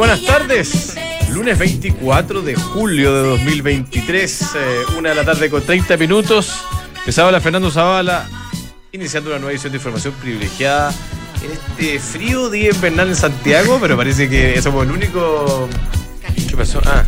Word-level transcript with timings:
buenas 0.00 0.18
que 0.18 0.24
ya 0.24 0.38
tardes. 0.38 0.96
Lunes 1.30 1.58
24 1.58 2.40
de 2.40 2.54
julio 2.54 3.14
de 3.14 3.28
2023, 3.28 4.42
eh, 4.42 4.82
una 4.96 5.10
de 5.10 5.14
la 5.14 5.24
tarde 5.24 5.50
con 5.50 5.62
30 5.62 5.96
minutos. 5.98 6.64
Habla 7.18 7.40
Fernando 7.40 7.70
Zavala, 7.70 8.28
iniciando 8.92 9.30
una 9.30 9.38
nueva 9.38 9.52
edición 9.52 9.72
de 9.72 9.78
información 9.78 10.14
privilegiada 10.14 10.92
en 11.44 11.52
este 11.52 11.98
frío 11.98 12.50
día 12.50 12.70
invernal 12.70 13.08
en 13.08 13.16
Santiago, 13.16 13.78
pero 13.80 13.96
parece 13.96 14.28
que 14.28 14.60
somos 14.60 14.84
el 14.84 14.92
único. 14.92 15.68
¿Qué 16.48 16.56
pasó? 16.56 16.80
Ah, 16.84 17.04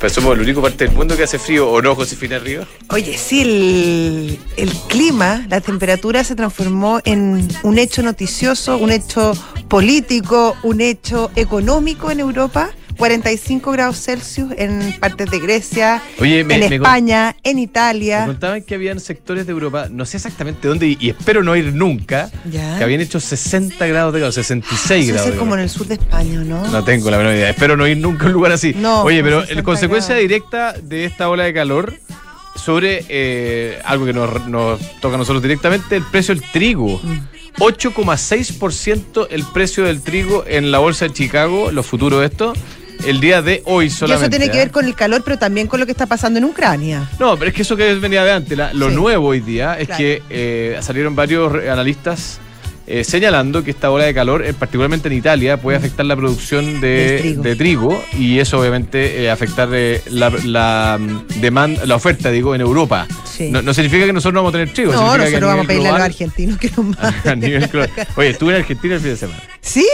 pero 0.00 0.14
somos 0.14 0.34
el 0.34 0.40
único 0.40 0.62
parte 0.62 0.86
del 0.86 0.94
mundo 0.94 1.16
que 1.16 1.24
hace 1.24 1.38
frío, 1.38 1.68
¿o 1.70 1.82
no, 1.82 1.94
Josefina 1.94 2.36
Arriba? 2.36 2.66
Oye, 2.90 3.18
sí, 3.18 3.42
el, 3.42 4.38
el 4.56 4.70
clima, 4.88 5.44
la 5.48 5.60
temperatura 5.60 6.24
se 6.24 6.34
transformó 6.34 7.00
en 7.04 7.48
un 7.62 7.78
hecho 7.78 8.02
noticioso, 8.02 8.78
un 8.78 8.90
hecho 8.90 9.34
político, 9.68 10.56
un 10.62 10.80
hecho 10.80 11.30
económico 11.36 12.10
en 12.10 12.20
Europa. 12.20 12.70
45 12.98 13.70
grados 13.72 14.00
Celsius 14.02 14.52
en 14.58 14.92
partes 15.00 15.30
de 15.30 15.38
Grecia, 15.38 16.02
Oye, 16.20 16.44
me- 16.44 16.54
en 16.54 16.60
me 16.60 16.66
con- 16.66 16.72
España, 16.74 17.36
en 17.44 17.56
Me 17.56 17.62
Italia. 17.62 18.26
contaban 18.26 18.62
que 18.62 18.74
habían 18.74 19.00
sectores 19.00 19.46
de 19.46 19.52
Europa, 19.52 19.86
no 19.90 20.04
sé 20.04 20.16
exactamente 20.18 20.66
dónde, 20.68 20.88
y, 20.88 20.98
y 21.00 21.10
espero 21.10 21.42
no 21.42 21.54
ir 21.56 21.72
nunca, 21.72 22.30
Ya. 22.50 22.76
que 22.76 22.84
habían 22.84 23.00
hecho 23.00 23.20
60 23.20 23.86
grados 23.86 24.12
de 24.12 24.18
calor, 24.20 24.32
66 24.32 25.04
Eso 25.06 25.14
grados. 25.14 25.30
de 25.32 25.36
como 25.38 25.54
en 25.54 25.60
el 25.60 25.70
sur 25.70 25.86
de 25.86 25.94
España, 25.94 26.40
¿no? 26.40 26.66
No 26.66 26.84
tengo 26.84 27.10
la 27.10 27.16
menor 27.18 27.34
idea. 27.34 27.50
Espero 27.50 27.76
no 27.76 27.86
ir 27.86 27.96
nunca 27.96 28.24
a 28.24 28.26
un 28.26 28.32
lugar 28.32 28.52
así. 28.52 28.74
No, 28.76 29.02
Oye, 29.02 29.22
pero 29.22 29.40
60 29.42 29.58
en 29.60 29.64
consecuencia 29.64 30.14
grados. 30.16 30.22
directa 30.28 30.72
de 30.82 31.04
esta 31.04 31.28
ola 31.30 31.44
de 31.44 31.54
calor 31.54 31.94
sobre 32.56 33.04
eh, 33.08 33.78
algo 33.84 34.04
que 34.06 34.12
nos, 34.12 34.48
nos 34.48 34.80
toca 35.00 35.14
a 35.14 35.18
nosotros 35.18 35.40
directamente, 35.40 35.94
el 35.96 36.02
precio 36.02 36.34
del 36.34 36.42
trigo. 36.50 37.00
Mm. 37.02 37.18
8,6% 37.60 39.26
el 39.30 39.42
precio 39.44 39.84
del 39.84 40.00
trigo 40.00 40.44
en 40.46 40.70
la 40.70 40.78
bolsa 40.78 41.06
de 41.06 41.12
Chicago, 41.12 41.72
los 41.72 41.86
futuros 41.86 42.20
de 42.20 42.26
esto, 42.26 42.52
el 43.06 43.20
día 43.20 43.42
de 43.42 43.62
hoy 43.66 43.86
Y 43.86 43.90
solamente. 43.90 44.24
eso 44.26 44.30
tiene 44.30 44.50
que 44.50 44.58
¿ah? 44.58 44.64
ver 44.64 44.70
con 44.70 44.84
el 44.84 44.94
calor, 44.94 45.22
pero 45.24 45.38
también 45.38 45.66
con 45.66 45.80
lo 45.80 45.86
que 45.86 45.92
está 45.92 46.06
pasando 46.06 46.38
en 46.38 46.44
Ucrania. 46.44 47.08
No, 47.18 47.36
pero 47.36 47.50
es 47.50 47.54
que 47.56 47.62
eso 47.62 47.76
que 47.76 47.94
venía 47.94 48.24
de 48.24 48.32
antes, 48.32 48.56
la- 48.58 48.72
lo 48.72 48.88
Sí. 48.90 48.94
nuevo 48.96 49.28
hoy 49.28 49.40
día 49.40 49.78
es 49.78 49.86
Claro. 49.86 49.98
que 49.98 50.22
eh, 50.30 50.78
salieron 50.80 51.14
varios 51.14 51.52
analistas 51.70 52.40
eh, 52.90 53.04
señalando 53.04 53.62
que 53.62 53.70
esta 53.70 53.90
ola 53.90 54.04
de 54.06 54.14
calor, 54.14 54.42
eh, 54.42 54.54
particularmente 54.54 55.08
en 55.08 55.14
Italia, 55.14 55.58
puede 55.58 55.76
afectar 55.76 56.06
la 56.06 56.16
producción 56.16 56.80
de, 56.80 57.18
trigo. 57.20 57.42
de 57.42 57.56
trigo 57.56 58.04
y 58.18 58.38
eso 58.38 58.58
obviamente 58.58 59.22
eh, 59.24 59.30
afectar 59.30 59.68
eh, 59.74 60.00
la, 60.10 60.30
la, 60.46 60.96
mm, 60.98 61.38
demanda, 61.42 61.84
la 61.84 61.96
oferta, 61.96 62.30
digo, 62.30 62.54
en 62.54 62.62
Europa. 62.62 63.06
Sí. 63.30 63.50
No, 63.50 63.60
no 63.60 63.74
significa 63.74 64.06
que 64.06 64.12
nosotros 64.14 64.32
no 64.32 64.40
vamos 64.42 64.54
a 64.54 64.58
tener 64.58 64.72
trigo. 64.74 64.92
No, 64.92 65.18
nosotros 65.18 65.40
vamos 65.42 65.64
a 65.66 65.68
pedirle 65.68 65.88
a 65.90 65.92
los 65.92 66.00
argentinos 66.00 66.56
que 66.58 66.70
nos 66.70 66.78
manden. 66.98 67.14
a 67.26 67.34
nivel 67.36 67.66
global. 67.68 67.90
Oye, 68.16 68.28
estuve 68.30 68.54
en 68.54 68.60
Argentina 68.62 68.94
el 68.94 69.00
fin 69.00 69.10
de 69.10 69.16
semana. 69.18 69.42
Sí, 69.68 69.86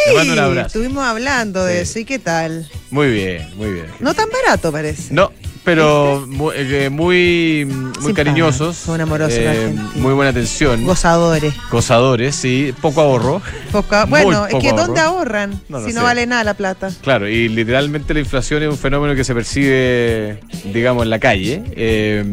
estuvimos 0.66 1.04
hablando 1.04 1.64
de 1.64 1.74
Sí. 1.84 1.90
eso. 1.90 1.98
¿Y 2.00 2.04
qué 2.04 2.18
tal? 2.18 2.68
Muy 2.90 3.10
bien, 3.10 3.48
muy 3.56 3.72
bien. 3.72 3.86
No 4.00 4.14
tan 4.14 4.28
barato, 4.30 4.70
parece. 4.70 5.12
No, 5.12 5.32
pero 5.64 6.24
muy, 6.28 6.54
eh, 6.56 6.90
muy, 6.90 7.64
muy 7.66 7.84
Simpáticos, 7.94 8.14
cariñosos. 8.14 8.76
son 8.76 9.00
amorosos 9.00 9.38
argentinos. 9.38 9.96
muy 9.96 10.12
buena 10.14 10.30
atención. 10.30 10.84
Gozadores. 10.84 11.54
Gozadores, 11.70 12.36
sí, 12.36 12.72
poco 12.80 13.00
ahorro. 13.00 13.42
Muy 13.72 14.06
bueno, 14.08 14.46
es 14.46 14.52
poco 14.52 14.62
que 14.62 14.68
ahorro. 14.70 14.84
¿dónde 14.86 15.00
ahorran? 15.00 15.60
No 15.68 15.84
si 15.84 15.92
no 15.92 16.02
vale 16.04 16.26
nada 16.26 16.44
la 16.44 16.54
plata. 16.54 16.90
Claro, 17.02 17.28
y 17.28 17.48
literalmente 17.48 18.14
la 18.14 18.20
inflación 18.20 18.62
es 18.62 18.68
un 18.68 18.78
fenómeno 18.78 19.14
que 19.16 19.24
se 19.24 19.34
percibe, 19.34 20.38
digamos, 20.72 21.02
en 21.02 21.10
la 21.10 21.18
calle. 21.18 21.62
eh, 21.74 22.24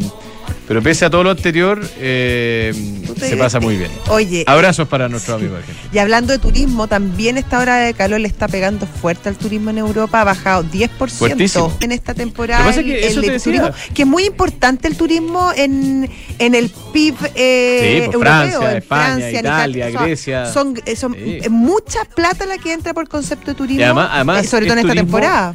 pero 0.71 0.81
pese 0.81 1.03
a 1.03 1.09
todo 1.09 1.25
lo 1.25 1.31
anterior, 1.31 1.81
eh, 1.99 2.73
se 3.17 3.35
pasa 3.35 3.59
muy 3.59 3.75
bien. 3.75 3.91
Oye, 4.07 4.45
Abrazos 4.47 4.87
para 4.87 5.09
nuestros 5.09 5.35
amigos 5.35 5.57
argentinos. 5.57 5.93
y 5.93 5.97
hablando 5.99 6.31
de 6.31 6.39
turismo, 6.39 6.87
también 6.87 7.37
esta 7.37 7.59
hora 7.59 7.75
de 7.75 7.93
calor 7.93 8.21
le 8.21 8.29
está 8.29 8.47
pegando 8.47 8.85
fuerte 8.87 9.27
al 9.27 9.35
turismo 9.35 9.69
en 9.71 9.79
Europa. 9.79 10.21
Ha 10.21 10.23
bajado 10.23 10.63
10% 10.63 11.17
Fuertísimo. 11.17 11.75
en 11.81 11.91
esta 11.91 12.13
temporada. 12.13 12.61
Que 12.63 12.67
pasa 12.69 12.79
es 12.79 12.85
que 12.85 12.99
el- 12.99 13.03
eso 13.03 13.19
el 13.19 13.25
te 13.25 13.31
decía. 13.33 13.43
turismo, 13.43 13.69
que 13.93 14.01
es 14.03 14.07
muy 14.07 14.23
importante 14.23 14.87
el 14.87 14.95
turismo 14.95 15.51
en, 15.57 16.09
en 16.39 16.55
el 16.55 16.71
PIB 16.93 17.15
eh, 17.35 17.79
Sí, 17.81 18.05
pues, 18.05 18.15
europeo. 18.15 18.21
Francia, 18.21 18.71
en 18.71 18.77
España, 18.77 19.03
Francia, 19.17 19.39
Italia, 19.41 19.91
Son- 19.91 20.03
Grecia. 20.05 20.45
Son, 20.45 20.81
eh, 20.85 20.95
son 20.95 21.13
Sí. 21.15 21.49
mucha 21.49 22.05
plata 22.05 22.45
la 22.45 22.57
que 22.57 22.71
entra 22.71 22.93
por 22.93 23.09
concepto 23.09 23.51
de 23.51 23.55
turismo. 23.55 23.81
Y 23.81 23.83
además- 23.83 24.09
además 24.13 24.45
eh, 24.45 24.47
sobre 24.47 24.67
todo 24.67 24.73
en 24.75 24.79
es 24.79 24.85
esta 24.85 24.93
turismo 24.93 25.17
temporada. 25.19 25.53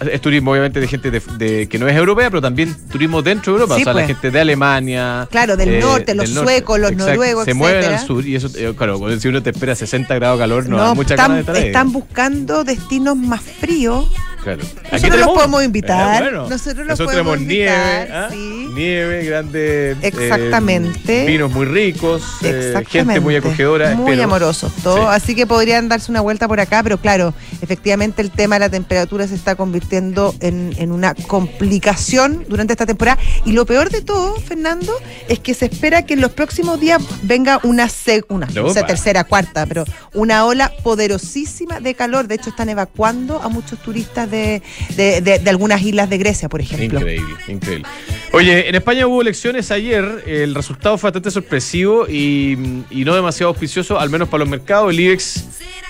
Es 0.00 0.20
turismo, 0.20 0.52
obviamente, 0.52 0.80
de 0.80 0.88
gente 0.88 1.10
de, 1.10 1.20
de- 1.36 1.68
que 1.68 1.78
no 1.78 1.86
es 1.86 1.94
europea, 1.96 2.30
pero 2.30 2.40
también 2.40 2.74
turismo 2.90 3.20
dentro 3.22 3.52
de 3.52 3.58
Europa. 3.60 3.76
Sí, 3.76 3.82
o 3.82 3.84
sea, 3.84 3.92
la 3.92 4.00
pues. 4.00 4.06
gente 4.08 4.30
de 4.30 4.40
Alemania. 4.40 5.28
Claro, 5.30 5.56
del 5.56 5.78
norte, 5.80 6.14
los 6.14 6.30
suecos, 6.30 6.78
los 6.80 6.92
noruegos, 6.96 7.44
Se 7.44 7.52
mueven 7.54 7.78
etcétera. 7.80 8.00
al 8.00 8.06
sur 8.06 8.26
y 8.26 8.34
eso, 8.36 8.48
eh, 8.56 8.72
claro, 8.76 9.20
si 9.20 9.28
uno 9.28 9.42
te 9.42 9.50
espera 9.50 9.74
60 9.74 10.14
grados 10.14 10.38
de 10.38 10.42
calor, 10.42 10.68
no, 10.68 10.76
No, 10.78 10.88
hay 10.90 10.94
mucha 10.94 11.14
están, 11.14 11.28
ganas 11.32 11.36
de 11.36 11.40
estar 11.52 11.56
ahí. 11.56 11.66
están 11.66 11.92
buscando 11.92 12.64
destinos 12.64 13.16
más 13.16 13.42
fríos. 13.42 14.06
Claro. 14.42 14.62
Nosotros 14.90 15.18
los 15.20 15.28
podemos 15.28 15.64
invitar. 15.64 16.22
Bueno. 16.22 16.48
Nosotros 16.48 16.86
los 16.86 16.98
tenemos 16.98 17.12
podemos 17.12 17.40
nieve, 17.40 17.70
invitar, 18.00 18.16
¿ah? 18.16 18.28
sí. 18.30 18.66
nieve, 18.74 19.24
grandes 19.24 19.96
eh, 19.96 19.98
Exactamente. 20.02 21.26
vinos 21.26 21.50
muy 21.52 21.66
ricos, 21.66 22.22
eh, 22.42 22.74
gente 22.88 23.20
muy 23.20 23.36
acogedora. 23.36 23.94
Muy 23.94 24.12
espero. 24.12 24.24
amorosos, 24.24 24.72
todo. 24.82 24.96
Sí. 24.96 25.02
Así 25.10 25.34
que 25.34 25.46
podrían 25.46 25.88
darse 25.88 26.10
una 26.10 26.20
vuelta 26.22 26.48
por 26.48 26.58
acá, 26.60 26.82
pero 26.82 26.98
claro, 26.98 27.34
efectivamente 27.60 28.22
el 28.22 28.30
tema 28.30 28.54
de 28.56 28.60
la 28.60 28.68
temperatura 28.70 29.26
se 29.28 29.34
está 29.34 29.54
convirtiendo 29.56 30.34
en, 30.40 30.74
en 30.78 30.90
una 30.92 31.14
complicación 31.14 32.44
durante 32.48 32.72
esta 32.72 32.86
temporada. 32.86 33.18
Y 33.44 33.52
lo 33.52 33.66
peor 33.66 33.90
de 33.90 34.00
todo, 34.02 34.36
Fernando, 34.36 34.92
es 35.28 35.38
que 35.38 35.52
se 35.54 35.66
espera 35.66 36.06
que 36.06 36.14
en 36.14 36.20
los 36.20 36.30
próximos 36.32 36.80
días 36.80 37.02
venga 37.22 37.60
una, 37.62 37.88
se- 37.88 38.24
una 38.28 38.48
sé, 38.50 38.60
Opa. 38.60 38.86
tercera, 38.86 39.24
cuarta, 39.24 39.66
pero 39.66 39.84
una 40.14 40.46
ola 40.46 40.72
poderosísima 40.82 41.80
de 41.80 41.94
calor. 41.94 42.26
De 42.26 42.36
hecho, 42.36 42.50
están 42.50 42.68
evacuando 42.70 43.40
a 43.42 43.48
muchos 43.48 43.78
turistas 43.80 44.29
de, 44.30 44.62
de- 44.96 45.20
de- 45.20 45.38
de 45.38 45.50
algunas 45.50 45.82
islas 45.82 46.08
de 46.08 46.18
Grecia, 46.18 46.48
por 46.48 46.60
ejemplo. 46.60 46.98
Increíble, 47.00 47.34
increíble. 47.48 47.86
Oye, 48.32 48.68
en 48.68 48.74
España 48.74 49.06
hubo 49.06 49.20
elecciones 49.22 49.70
ayer, 49.70 50.22
el 50.26 50.54
resultado 50.54 50.96
fue 50.98 51.08
bastante 51.08 51.30
sorpresivo 51.30 52.06
y, 52.08 52.56
y 52.90 53.04
no 53.04 53.14
demasiado 53.14 53.50
auspicioso, 53.50 53.98
al 53.98 54.08
menos 54.10 54.28
para 54.28 54.40
los 54.44 54.48
mercados. 54.48 54.90
El 54.92 55.00
IBEX 55.00 55.44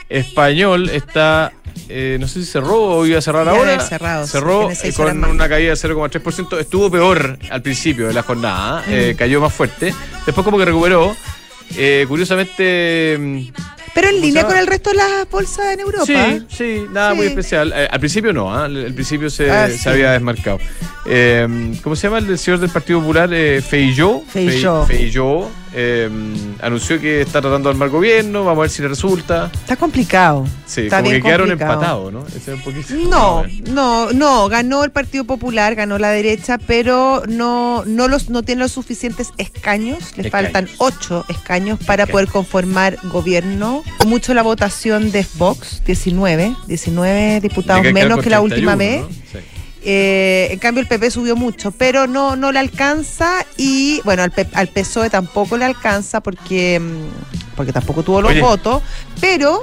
español 0.08 0.88
está, 0.90 1.52
eh, 1.88 2.16
no 2.18 2.26
sé 2.26 2.40
si 2.40 2.46
cerró 2.50 2.82
o 2.82 3.06
iba 3.06 3.18
a 3.18 3.22
cerrar 3.22 3.44
Ya 3.46 3.52
ahora. 3.52 3.80
cerrado, 3.80 4.26
cerró 4.26 4.70
eh, 4.70 4.92
con 4.96 5.22
una 5.24 5.48
caída 5.48 5.70
de 5.70 5.76
0,3%. 5.76 6.58
Estuvo 6.58 6.90
peor 6.90 7.38
al 7.50 7.62
principio 7.62 8.08
de 8.08 8.14
la 8.14 8.22
jornada, 8.22 8.80
Mm. 8.86 8.90
eh, 8.92 9.14
cayó 9.16 9.40
más 9.40 9.52
fuerte. 9.52 9.94
Después 10.26 10.44
como 10.44 10.58
que 10.58 10.64
recuperó. 10.64 11.14
Curiosamente... 12.08 13.52
Pero 13.94 14.08
en 14.08 14.14
¿Cómo 14.14 14.26
línea 14.26 14.46
con 14.46 14.56
el 14.56 14.66
resto 14.66 14.90
de 14.90 14.96
las 14.96 15.28
bolsas 15.30 15.66
en 15.74 15.80
Europa. 15.80 16.04
Sí, 16.06 16.46
sí, 16.56 16.84
nada 16.92 17.10
Sí. 17.10 17.16
muy 17.16 17.26
especial. 17.26 17.72
Eh, 17.74 17.88
al 17.90 17.98
principio 17.98 18.32
no, 18.32 18.54
¿ah? 18.54 18.64
al, 18.66 18.94
principio 18.94 19.28
se, 19.30 19.50
Ah, 19.50 19.68
se 19.68 19.88
había 19.90 20.12
desmarcado. 20.12 20.58
Eh, 21.06 21.72
¿Cómo 21.82 21.96
se 21.96 22.06
llama 22.06 22.18
el 22.18 22.38
señor 22.38 22.60
del 22.60 22.70
Partido 22.70 23.00
Popular? 23.00 23.28
Eh, 23.32 23.60
Feijó. 23.62 24.22
Feijó. 24.28 24.86
Fe- 24.86 24.96
Feijó, 24.96 25.50
eh, 25.72 26.10
anunció 26.60 27.00
que 27.00 27.20
está 27.20 27.40
tratando 27.40 27.68
de 27.68 27.74
armar 27.74 27.88
gobierno, 27.90 28.44
vamos 28.44 28.58
a 28.58 28.62
ver 28.62 28.70
si 28.70 28.82
le 28.82 28.88
resulta. 28.88 29.50
Está 29.52 29.76
complicado. 29.76 30.44
Sí, 30.66 30.82
Está 30.82 30.98
como 30.98 31.10
que 31.10 31.22
quedaron 31.22 31.48
complicado. 31.48 31.72
empatados, 31.74 32.12
¿no? 32.12 32.26
Ese 32.26 32.38
es 32.38 32.48
un 32.48 32.60
poquito- 32.62 32.94
No, 33.08 33.44
no, 33.70 34.12
no, 34.12 34.48
ganó 34.48 34.84
el 34.84 34.90
Partido 34.90 35.24
Popular, 35.24 35.74
ganó 35.74 35.98
la 35.98 36.10
derecha, 36.10 36.58
pero 36.58 37.22
no, 37.28 37.84
no, 37.86 38.08
los, 38.08 38.30
no 38.30 38.42
tiene 38.42 38.60
los 38.62 38.72
suficientes 38.72 39.28
escaños, 39.38 40.16
le 40.16 40.30
faltan 40.30 40.68
ocho 40.78 41.24
escaños 41.28 41.78
para 41.78 42.02
Escaños. 42.04 42.10
poder 42.12 42.28
conformar 42.28 42.98
gobierno. 43.04 43.82
Mucho 44.06 44.34
la 44.34 44.42
votación 44.42 45.12
de 45.12 45.24
Vox, 45.34 45.82
19, 45.86 46.54
19 46.66 47.40
diputados 47.40 47.84
menos 47.92 48.20
que 48.20 48.30
la 48.30 48.40
última 48.40 48.76
31, 48.76 48.76
vez. 48.76 49.00
¿no? 49.02 49.08
Sí. 49.40 49.46
Eh, 49.82 50.48
en 50.50 50.58
cambio 50.58 50.82
el 50.82 50.88
PP 50.88 51.10
subió 51.10 51.36
mucho, 51.36 51.70
pero 51.70 52.06
no, 52.06 52.36
no 52.36 52.52
le 52.52 52.58
alcanza 52.58 53.46
y 53.56 54.00
bueno, 54.04 54.22
al, 54.22 54.30
P- 54.30 54.46
al 54.52 54.68
PSOE 54.68 55.08
tampoco 55.08 55.56
le 55.56 55.64
alcanza 55.64 56.20
porque, 56.20 56.78
mm, 56.78 57.54
porque 57.56 57.72
tampoco 57.72 58.02
tuvo 58.02 58.20
los 58.20 58.30
Oye. 58.32 58.42
votos, 58.42 58.82
pero 59.22 59.62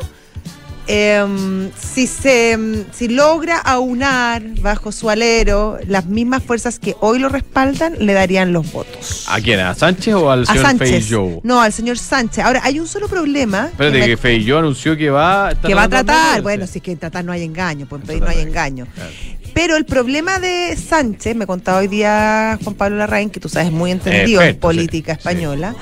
em, 0.90 1.70
si 1.78 2.08
se 2.08 2.52
em, 2.54 2.86
si 2.94 3.10
logra 3.10 3.58
aunar 3.58 4.42
bajo 4.62 4.92
su 4.94 5.10
alero 5.10 5.78
las 5.86 6.06
mismas 6.06 6.42
fuerzas 6.42 6.80
que 6.80 6.96
hoy 7.02 7.20
lo 7.20 7.28
respaldan, 7.30 7.96
le 8.00 8.14
darían 8.14 8.54
los 8.54 8.72
votos. 8.72 9.26
¿A 9.28 9.40
quién? 9.42 9.60
¿A 9.60 9.76
Sánchez 9.76 10.14
o 10.16 10.32
al 10.32 10.44
A 10.44 10.46
señor. 10.46 10.78
Feijó? 10.78 11.42
No, 11.44 11.62
al 11.62 11.74
señor 11.74 11.98
Sánchez. 12.00 12.44
Ahora, 12.46 12.62
hay 12.64 12.80
un 12.80 12.88
solo 12.88 13.10
problema. 13.10 13.66
Espérate, 13.68 14.06
que 14.06 14.16
Feijó 14.18 14.58
anunció 14.60 14.96
que 14.96 15.10
va... 15.10 15.52
está 15.52 15.68
que 15.68 15.76
va 15.76 15.84
a 15.84 15.90
tratar, 15.90 16.42
bueno, 16.42 16.66
si 16.68 16.80
es 16.80 16.84
que 16.84 16.92
en 16.94 17.00
tratar 17.00 17.26
no 17.26 17.34
hay 17.34 17.44
engaño, 17.44 17.86
pues 17.88 18.02
en 18.02 18.08
pedir 18.08 18.22
no 18.24 18.30
hay 18.30 18.36
tratar, 18.36 18.50
engaño. 18.50 18.88
claro. 18.96 19.12
Pero 19.58 19.76
el 19.76 19.86
problema 19.86 20.38
de 20.38 20.78
Sánchez, 20.78 21.36
me 21.36 21.48
contaba 21.48 21.80
hoy 21.80 21.88
día 21.88 22.60
Juan 22.64 22.76
Pablo 22.76 22.98
Larraín, 22.98 23.32
que 23.32 23.40
tú 23.40 23.50
sabes 23.50 23.72
muy 23.72 23.90
entendido 23.90 24.40
en 24.44 24.52
sí, 24.54 24.60
política 24.60 25.14
sí. 25.14 25.18
española, 25.18 25.74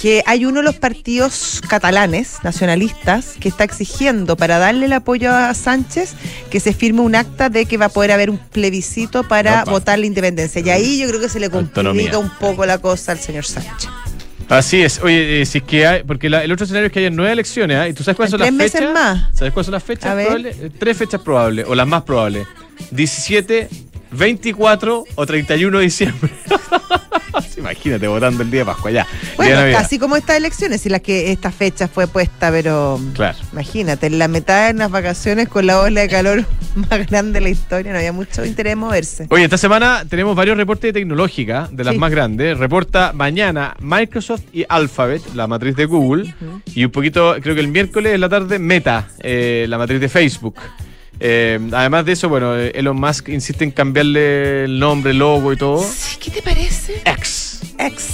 que 0.00 0.22
hay 0.24 0.44
uno 0.44 0.58
de 0.58 0.62
los 0.62 0.76
partidos 0.76 1.60
catalanes, 1.68 2.36
nacionalistas, 2.44 3.34
que 3.40 3.48
está 3.48 3.64
exigiendo 3.64 4.36
para 4.36 4.58
darle 4.58 4.86
el 4.86 4.92
apoyo 4.92 5.34
a 5.34 5.52
Sánchez 5.52 6.14
que 6.48 6.60
se 6.60 6.72
firme 6.72 7.00
un 7.00 7.16
acta 7.16 7.48
de 7.48 7.66
que 7.66 7.76
va 7.76 7.86
a 7.86 7.88
poder 7.88 8.12
haber 8.12 8.30
un 8.30 8.38
plebiscito 8.38 9.24
para 9.24 9.62
Opa. 9.62 9.70
votar 9.72 9.98
la 9.98 10.06
independencia. 10.06 10.62
Y 10.64 10.70
ahí 10.70 10.98
yo 11.00 11.08
creo 11.08 11.20
que 11.20 11.28
se 11.28 11.40
le 11.40 11.50
complica 11.50 11.80
Autonomía. 11.80 12.18
un 12.18 12.30
poco 12.38 12.64
la 12.66 12.78
cosa 12.78 13.10
al 13.10 13.18
señor 13.18 13.44
Sánchez. 13.44 13.90
Así 14.48 14.80
es. 14.80 15.00
Oye, 15.02 15.42
eh, 15.42 15.46
si 15.46 15.58
es 15.58 15.64
que 15.64 15.86
hay, 15.88 16.02
porque 16.04 16.30
la- 16.30 16.44
el 16.44 16.52
otro 16.52 16.64
escenario 16.64 16.86
es 16.86 16.92
que 16.92 17.00
hay 17.00 17.10
nueve 17.10 17.32
elecciones, 17.32 17.76
¿ah? 17.78 17.88
¿Y 17.88 17.94
tú 17.94 18.04
sabes 18.04 18.16
cuáles 18.16 18.30
son 18.30 18.38
las 18.40 18.48
tres 18.48 18.70
fechas? 18.72 18.80
meses 18.80 18.94
más. 18.94 19.36
¿Sabes 19.36 19.52
cuáles 19.52 19.66
son 19.66 19.72
las 19.72 19.82
fechas 19.82 20.14
probables? 20.14 20.56
Eh, 20.60 20.70
Tres 20.78 20.96
fechas 20.96 21.20
probables, 21.20 21.64
o 21.68 21.74
las 21.74 21.86
más 21.88 22.02
probables. 22.02 22.46
17, 22.90 23.68
24 24.12 25.04
o 25.14 25.26
31 25.26 25.78
de 25.78 25.84
diciembre. 25.84 26.30
Imagínate 27.56 28.08
votando 28.08 28.42
el 28.42 28.50
día 28.50 28.60
de 28.60 28.66
Pascua, 28.66 28.90
ya. 28.90 29.06
Bueno, 29.36 29.56
casi 29.72 29.98
como 29.98 30.16
estas 30.16 30.36
elecciones, 30.36 30.84
y 30.84 30.88
las 30.88 31.00
que 31.00 31.30
esta 31.32 31.50
fecha 31.50 31.86
fue 31.88 32.06
puesta, 32.06 32.50
pero 32.50 33.00
Claro. 33.14 33.38
imagínate, 33.52 34.06
en 34.08 34.18
la 34.18 34.28
mitad 34.28 34.66
de 34.68 34.74
las 34.78 34.90
vacaciones 34.90 35.48
con 35.48 35.66
la 35.66 35.80
ola 35.80 36.02
de 36.02 36.08
calor 36.08 36.44
más 36.74 37.06
grande 37.08 37.34
de 37.38 37.40
la 37.40 37.48
historia, 37.50 37.92
no 37.92 37.98
había 37.98 38.12
mucho 38.12 38.44
interés 38.44 38.72
en 38.74 38.80
moverse. 38.80 39.26
Oye, 39.30 39.44
esta 39.44 39.58
semana 39.58 40.04
tenemos 40.08 40.34
varios 40.36 40.56
reportes 40.56 40.92
de 40.92 41.00
tecnológica, 41.00 41.68
de 41.72 41.84
las 41.84 41.94
Sí. 41.94 42.00
más 42.00 42.10
grandes. 42.10 42.58
Reporta 42.58 43.12
mañana 43.14 43.76
Microsoft 43.80 44.42
y 44.52 44.64
Alphabet, 44.68 45.22
la 45.34 45.46
matriz 45.46 45.76
de 45.76 45.86
Google. 45.86 46.34
Y 46.74 46.84
un 46.84 46.90
poquito, 46.90 47.36
creo 47.40 47.54
que 47.54 47.60
el 47.60 47.68
miércoles 47.68 48.14
en 48.14 48.20
la 48.20 48.28
tarde, 48.28 48.58
Meta, 48.58 49.08
eh, 49.20 49.66
la 49.68 49.78
matriz 49.78 50.00
de 50.00 50.08
Facebook. 50.08 50.56
Eh, 51.24 51.60
además 51.72 52.04
de 52.04 52.12
eso, 52.12 52.28
bueno, 52.28 52.54
Elon 52.56 52.96
Musk 52.98 53.28
insiste 53.28 53.62
en 53.62 53.70
cambiarle 53.70 54.64
el 54.64 54.78
nombre, 54.80 55.12
el 55.12 55.18
logo 55.18 55.52
y 55.52 55.56
todo. 55.56 55.84
¿Qué 56.18 56.30
te 56.32 56.42
parece? 56.42 57.00
X. 57.04 57.60
Ex. 57.78 58.06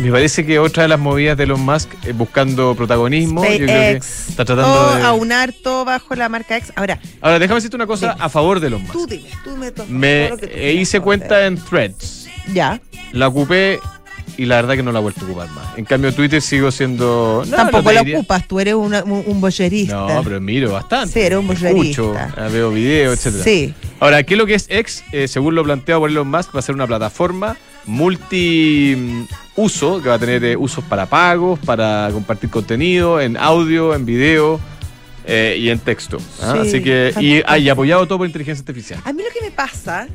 Me 0.00 0.10
parece 0.10 0.44
que 0.44 0.58
otra 0.58 0.82
de 0.82 0.88
las 0.88 0.98
movidas 0.98 1.36
de 1.36 1.44
Elon 1.44 1.60
Musk 1.60 1.88
eh, 2.04 2.12
buscando 2.12 2.74
protagonismo. 2.74 3.44
Yo 3.44 3.50
creo 3.58 3.66
que 3.68 4.00
SpaceX. 4.00 4.28
está 4.30 4.44
tratando 4.44 4.72
Todo 4.74 4.94
de. 4.96 5.02
aunar 5.04 5.52
todo 5.62 5.84
bajo 5.84 6.14
la 6.16 6.28
marca 6.28 6.56
X. 6.56 6.72
Ahora, 6.74 6.98
Ahora, 7.20 7.38
déjame 7.38 7.56
decirte 7.58 7.76
una 7.76 7.86
cosa 7.86 8.12
Dime. 8.14 8.24
a 8.24 8.28
favor 8.28 8.58
de 8.58 8.66
Elon 8.66 8.80
Musk. 8.82 8.92
tú 8.92 9.06
dime, 9.06 9.28
tú 9.44 9.56
me 9.56 9.70
to- 9.70 9.86
Me 9.88 10.30
hice 10.72 10.98
cuenta 11.00 11.46
en 11.46 11.56
Threads. 11.62 12.26
Ya. 12.52 12.80
La 13.12 13.28
ocupé 13.28 13.78
y 14.36 14.46
la 14.46 14.56
verdad 14.56 14.74
que 14.76 14.82
no 14.82 14.92
la 14.92 14.98
he 14.98 15.02
vuelto 15.02 15.20
a 15.20 15.24
ocupar 15.24 15.48
más. 15.50 15.76
En 15.78 15.84
cambio, 15.84 16.12
Twitter 16.14 16.40
sigo 16.40 16.70
siendo. 16.70 17.42
no, 17.46 17.56
Tampoco 17.56 17.82
no 17.84 17.92
la 17.92 18.00
diría- 18.02 18.18
ocupas, 18.18 18.46
tú 18.48 18.60
eres 18.60 18.74
una- 18.74 19.04
un, 19.04 19.22
un 19.26 19.40
boyerista. 19.40 19.94
No, 20.14 20.22
pero 20.24 20.40
miro 20.40 20.72
bastante. 20.72 21.12
Sí, 21.14 21.20
eres 21.20 21.38
un 21.38 21.50
Escucho, 21.50 22.08
voyerista. 22.12 22.34
eh, 22.38 22.48
veo 22.52 22.70
videos, 22.70 23.14
etcétera. 23.18 23.44
Sí. 23.44 23.74
Ahora, 24.00 24.22
¿qué 24.22 24.34
es 24.34 24.38
lo 24.38 24.46
que 24.46 24.54
es 24.54 24.66
X? 24.68 25.04
Eh, 25.12 25.28
según 25.28 25.54
lo 25.54 25.62
planteado 25.64 26.00
por 26.00 26.10
Elon 26.10 26.28
Musk, 26.28 26.54
va 26.54 26.58
a 26.58 26.62
ser 26.62 26.74
una 26.74 26.86
plataforma 26.86 27.56
multi-uso, 28.76 30.02
que 30.02 30.08
va 30.08 30.14
a 30.14 30.18
tener 30.18 30.44
eh, 30.44 30.56
usos 30.56 30.84
para 30.84 31.06
pagos, 31.06 31.58
para 31.60 32.08
compartir 32.12 32.50
contenido, 32.50 33.20
en 33.20 33.36
audio, 33.36 33.94
en 33.94 34.04
video 34.06 34.60
eh, 35.26 35.56
y 35.58 35.68
en 35.70 35.78
texto. 35.78 36.18
¿ah? 36.40 36.52
Sí, 36.62 36.68
Así 36.68 36.82
que, 36.82 37.12
y, 37.20 37.42
ah, 37.46 37.58
y 37.58 37.68
apoyado 37.68 38.06
todo 38.06 38.18
por 38.18 38.26
inteligencia 38.26 38.60
artificial. 38.62 39.00
A 39.04 39.12
mí 39.12 39.22
lo 39.22 39.28
que 39.32 39.44
me 39.44 39.50
pasa, 39.52 40.08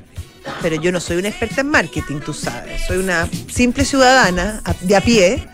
pero 0.62 0.76
yo 0.76 0.92
no 0.92 1.00
soy 1.00 1.18
una 1.18 1.30
experta 1.30 1.62
en 1.62 1.70
marketing, 1.70 2.20
tú 2.20 2.34
sabes, 2.34 2.82
soy 2.88 2.98
una 2.98 3.30
simple 3.52 3.86
ciudadana 3.86 4.62
de 4.82 4.96
a 4.96 5.02
pie, 5.02 5.48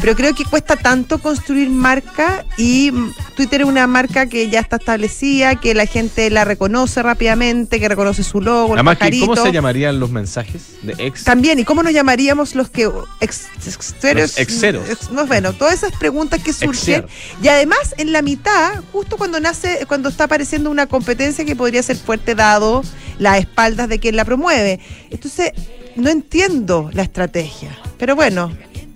pero 0.00 0.14
creo 0.14 0.34
que 0.34 0.44
cuesta 0.44 0.76
tanto 0.76 1.18
construir 1.18 1.70
marca 1.70 2.44
y 2.56 2.92
Twitter 3.36 3.62
es 3.62 3.66
una 3.66 3.86
marca 3.86 4.26
que 4.26 4.48
ya 4.50 4.60
está 4.60 4.76
establecida, 4.76 5.56
que 5.56 5.74
la 5.74 5.86
gente 5.86 6.30
la 6.30 6.44
reconoce 6.44 7.02
rápidamente, 7.02 7.80
que 7.80 7.88
reconoce 7.88 8.22
su 8.22 8.40
logo, 8.40 8.74
el 8.74 8.78
Además, 8.78 8.98
que, 8.98 9.20
¿cómo 9.20 9.36
se 9.36 9.52
llamarían 9.52 10.00
los 10.00 10.10
mensajes 10.10 10.76
de 10.82 10.92
X? 11.06 11.24
También, 11.24 11.58
¿y 11.58 11.64
cómo 11.64 11.82
nos 11.82 11.92
llamaríamos 11.92 12.54
los 12.54 12.70
que 12.70 12.90
ex, 13.20 13.46
exteros? 13.66 14.22
Los 14.22 14.38
exeros. 14.38 14.88
ex- 14.88 15.10
no, 15.10 15.26
bueno, 15.26 15.52
todas 15.52 15.74
esas 15.74 15.92
preguntas 15.92 16.42
que 16.42 16.52
surgen. 16.52 17.04
Exer. 17.04 17.08
Y 17.42 17.48
además, 17.48 17.94
en 17.96 18.12
la 18.12 18.22
mitad, 18.22 18.82
justo 18.92 19.16
cuando 19.16 19.40
nace, 19.40 19.84
cuando 19.86 20.08
está 20.08 20.24
apareciendo 20.24 20.70
una 20.70 20.86
competencia 20.86 21.44
que 21.44 21.56
podría 21.56 21.82
ser 21.82 21.96
fuerte 21.96 22.34
dado 22.34 22.82
las 23.18 23.38
espaldas 23.38 23.88
de 23.88 23.98
quien 23.98 24.16
la 24.16 24.24
promueve. 24.24 24.80
Entonces, 25.10 25.52
no 25.96 26.10
entiendo 26.10 26.90
la 26.92 27.02
estrategia. 27.02 27.78
Pero 27.98 28.16
bueno, 28.16 28.50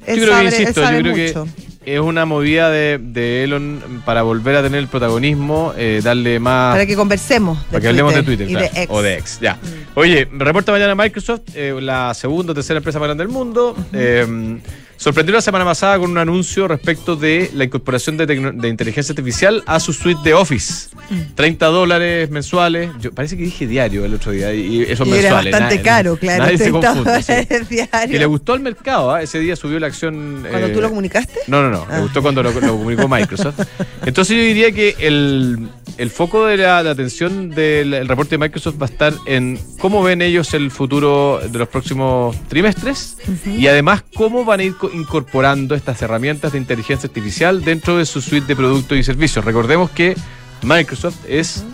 él 0.08 0.16
Yo 0.18 0.22
creo 0.24 0.34
sabe, 0.36 0.50
que, 0.50 0.60
insisto, 0.62 0.80
yo 0.82 0.88
creo 0.88 1.16
mucho. 1.16 1.48
que 1.84 1.94
es 1.94 2.00
una 2.00 2.24
movida 2.26 2.70
de, 2.70 2.98
de 3.00 3.44
Elon 3.44 4.02
para 4.04 4.22
volver 4.22 4.56
a 4.56 4.62
tener 4.62 4.80
el 4.80 4.88
protagonismo, 4.88 5.72
eh, 5.76 6.00
darle 6.02 6.38
más... 6.38 6.74
Para 6.74 6.86
que 6.86 6.96
conversemos. 6.96 7.58
Para 7.64 7.80
que 7.80 7.88
hablemos 7.88 8.14
de 8.14 8.22
Twitter, 8.22 8.48
y 8.48 8.52
claro, 8.52 8.68
de 8.74 8.82
X. 8.82 8.86
o 8.90 9.02
de 9.02 9.14
X, 9.18 9.38
ya. 9.40 9.54
Mm. 9.54 9.58
Oye, 9.98 10.28
reporta 10.32 10.72
mañana 10.72 10.94
Microsoft, 10.94 11.42
eh, 11.54 11.74
la 11.80 12.12
segunda 12.14 12.52
o 12.52 12.54
tercera 12.54 12.78
empresa 12.78 12.98
más 12.98 13.06
grande 13.08 13.24
del 13.24 13.32
mundo. 13.32 13.74
eh, 13.92 14.58
sorprendió 14.98 15.34
la 15.34 15.40
semana 15.40 15.64
pasada 15.64 15.98
con 15.98 16.10
un 16.10 16.18
anuncio 16.18 16.68
respecto 16.68 17.16
de 17.16 17.50
la 17.54 17.64
incorporación 17.64 18.16
de, 18.18 18.26
de 18.26 18.68
inteligencia 18.68 19.12
artificial 19.12 19.62
a 19.66 19.80
su 19.80 19.92
suite 19.94 20.20
de 20.24 20.34
Office. 20.34 20.90
Mm. 21.08 21.34
30 21.34 21.66
dólares 21.66 22.30
mensuales. 22.30 22.90
Yo, 23.00 23.12
parece 23.12 23.36
que 23.38 23.44
dije 23.44 23.66
diario 23.66 24.04
el 24.04 24.12
otro 24.14 24.32
día 24.32 24.52
y 24.52 24.82
eso 24.82 25.04
Y 25.06 25.12
era 25.12 25.22
mensuales. 25.22 25.52
bastante 25.52 25.74
nadie- 25.76 25.82
caro, 25.82 26.16
claro. 26.16 26.44
Nadie 26.44 26.58
se 26.58 26.64
30 26.70 26.92
confunde. 26.94 27.22
sí. 27.22 27.32
Que 28.10 28.18
le 28.18 28.26
gustó 28.26 28.52
al 28.52 28.60
mercado, 28.60 29.10
¿ah? 29.12 29.22
ese 29.22 29.38
día 29.38 29.56
subió 29.56 29.78
la 29.80 29.86
acción. 29.86 30.44
¿Cuando 30.48 30.66
eh, 30.68 30.70
tú 30.70 30.80
lo 30.80 30.88
comunicaste? 30.90 31.38
no, 31.46 31.62
no, 31.62 31.70
no. 31.70 31.86
Ah. 31.88 31.94
Me 31.96 32.00
gustó 32.02 32.20
cuando 32.20 32.42
lo, 32.42 32.52
lo 32.52 32.60
comunicó 32.72 33.08
Microsoft. 33.08 33.60
Entonces 34.04 34.36
yo 34.36 34.42
diría 34.42 34.72
que 34.72 34.96
el, 34.98 35.68
el 35.96 36.10
foco 36.10 36.46
de 36.46 36.56
la, 36.58 36.78
atención 36.78 37.50
del 37.50 37.94
el 37.94 38.08
reporte 38.08 38.30
de 38.36 38.38
Microsoft 38.38 38.76
va 38.80 38.86
a 38.86 38.88
estar 38.90 39.14
en 39.26 39.58
cómo 39.78 40.02
ven 40.02 40.22
ellos 40.22 40.52
el 40.54 40.70
futuro 40.70 41.40
de 41.48 41.58
los 41.58 41.68
próximos 41.68 42.36
trimestres 42.48 43.16
y 43.46 43.66
además 43.66 44.02
cómo 44.14 44.44
van 44.44 44.60
a 44.60 44.62
ir 44.64 44.74
incorporando 44.92 45.74
estas 45.74 46.00
herramientas 46.02 46.52
de 46.52 46.58
inteligencia 46.58 47.06
artificial 47.06 47.62
dentro 47.64 47.96
de 47.98 48.06
su 48.06 48.20
suite 48.20 48.46
de 48.46 48.56
productos 48.56 48.96
y 48.98 49.02
servicios. 49.02 49.44
Recordemos 49.44 49.90
que 49.90 50.14
Microsoft 50.62 51.16
es 51.28 51.64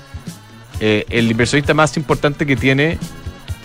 eh, 0.81 1.05
el 1.11 1.31
inversionista 1.31 1.75
más 1.75 1.96
importante 1.96 2.44
que 2.46 2.56
tiene 2.56 2.99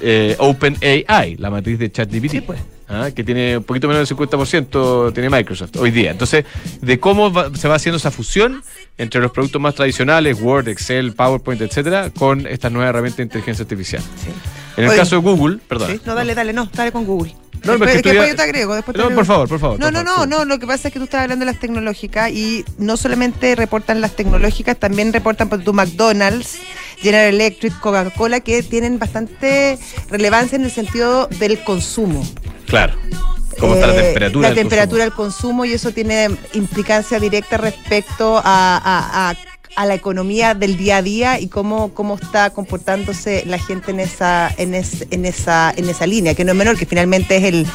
eh, 0.02 0.36
OpenAI, 0.40 1.36
la 1.38 1.50
matriz 1.50 1.80
de 1.80 1.92
ChatGPT. 1.92 2.32
Sí, 2.32 2.42
pues. 2.42 2.60
¿ah? 2.88 3.10
que 3.14 3.24
tiene 3.24 3.58
un 3.58 3.64
poquito 3.64 3.88
menos 3.88 4.08
del 4.08 4.18
50% 4.18 5.14
tiene 5.14 5.30
Microsoft 5.30 5.76
hoy 5.78 5.92
día. 5.92 6.12
Entonces, 6.12 6.46
de 6.82 7.00
cómo 7.00 7.32
va- 7.32 7.52
se 7.56 7.68
va 7.68 7.76
haciendo 7.76 7.98
esa 7.98 8.10
fusión 8.12 8.64
entre 8.98 9.22
los 9.22 9.32
productos 9.32 9.62
más 9.62 9.76
tradicionales, 9.76 10.40
Word, 10.42 10.68
Excel, 10.70 11.14
PowerPoint, 11.14 11.62
etcétera, 11.62 12.10
con 12.12 12.48
estas 12.48 12.72
nuevas 12.72 12.90
herramientas 12.90 13.18
de 13.18 13.24
inteligencia 13.24 13.64
artificial. 13.64 14.02
Sí. 14.02 14.30
En 14.78 14.84
el 14.86 14.90
Oye, 14.92 15.00
caso 15.00 15.16
de 15.18 15.22
Google, 15.22 15.58
perdón. 15.68 15.92
Sí, 15.92 16.02
no, 16.06 16.16
dale, 16.16 16.34
dale, 16.34 16.54
no, 16.54 16.70
dale 16.74 16.92
con 16.92 17.06
Google. 17.06 17.36
No, 17.64 17.72
después, 17.78 17.96
yo 17.96 18.02
te 18.36 18.42
agrego. 18.42 18.74
Después 18.76 18.94
te 18.94 19.00
No, 19.00 19.04
agrego. 19.06 19.20
por 19.20 19.26
favor, 19.26 19.50
por 19.50 19.60
favor. 19.60 19.80
No, 19.80 19.86
por 19.88 19.94
no, 19.94 20.06
favor, 20.06 20.28
no, 20.30 20.38
no, 20.40 20.46
lo 20.46 20.60
que 20.60 20.68
pasa 20.68 20.88
es 20.88 20.94
que 20.94 21.00
tú 21.00 21.06
estás 21.06 21.24
hablando 21.24 21.46
de 21.46 21.52
las 21.52 21.60
tecnológicas 21.60 22.32
y 22.32 22.64
no 22.78 22.98
solamente 22.98 23.56
reportan 23.56 24.02
las 24.02 24.16
tecnológicas, 24.16 24.78
también 24.78 25.12
reportan 25.14 25.50
por 25.50 25.64
tu 25.64 25.74
McDonald's, 25.74 26.58
General 26.98 27.28
Electric, 27.34 27.78
Coca-Cola, 27.80 28.40
que 28.42 28.64
tienen 28.64 29.00
bastante 29.00 29.78
relevancia 30.10 30.56
en 30.56 30.64
el 30.66 30.72
sentido 30.72 31.28
del 31.40 31.64
consumo. 31.64 32.26
Claro. 32.68 32.94
¿Cómo 33.60 33.74
está 33.74 33.88
la 33.88 33.96
Eh, 33.96 34.02
temperatura? 34.04 34.50
La 34.50 34.56
temperatura 34.56 35.04
del 35.04 35.14
consumo 35.14 35.66
y 35.66 35.74
eso 35.74 35.92
tiene 35.92 36.30
implicancia 36.54 37.20
directa 37.20 37.58
respecto 37.58 38.38
a, 38.38 38.42
a- 38.78 39.30
a- 39.32 39.36
a 39.76 39.86
la 39.86 39.94
economía 39.96 40.56
del 40.56 40.78
día 40.78 40.98
a 40.98 41.02
día 41.02 41.40
y 41.40 41.48
cómo, 41.48 41.94
cómo 41.94 42.16
está 42.16 42.50
comportándose 42.50 43.44
la 43.46 43.60
gente 43.60 43.92
en 43.92 44.00
esa, 44.00 44.54
en, 44.58 44.74
es- 44.76 45.06
en 45.12 45.26
esa, 45.26 45.74
en 45.76 45.88
esa 45.90 46.06
línea, 46.08 46.34
que 46.36 46.44
no 46.44 46.52
es 46.52 46.58
menor, 46.58 46.78
que 46.78 46.86
finalmente 46.86 47.38
es 47.38 47.44
el, 47.46 47.66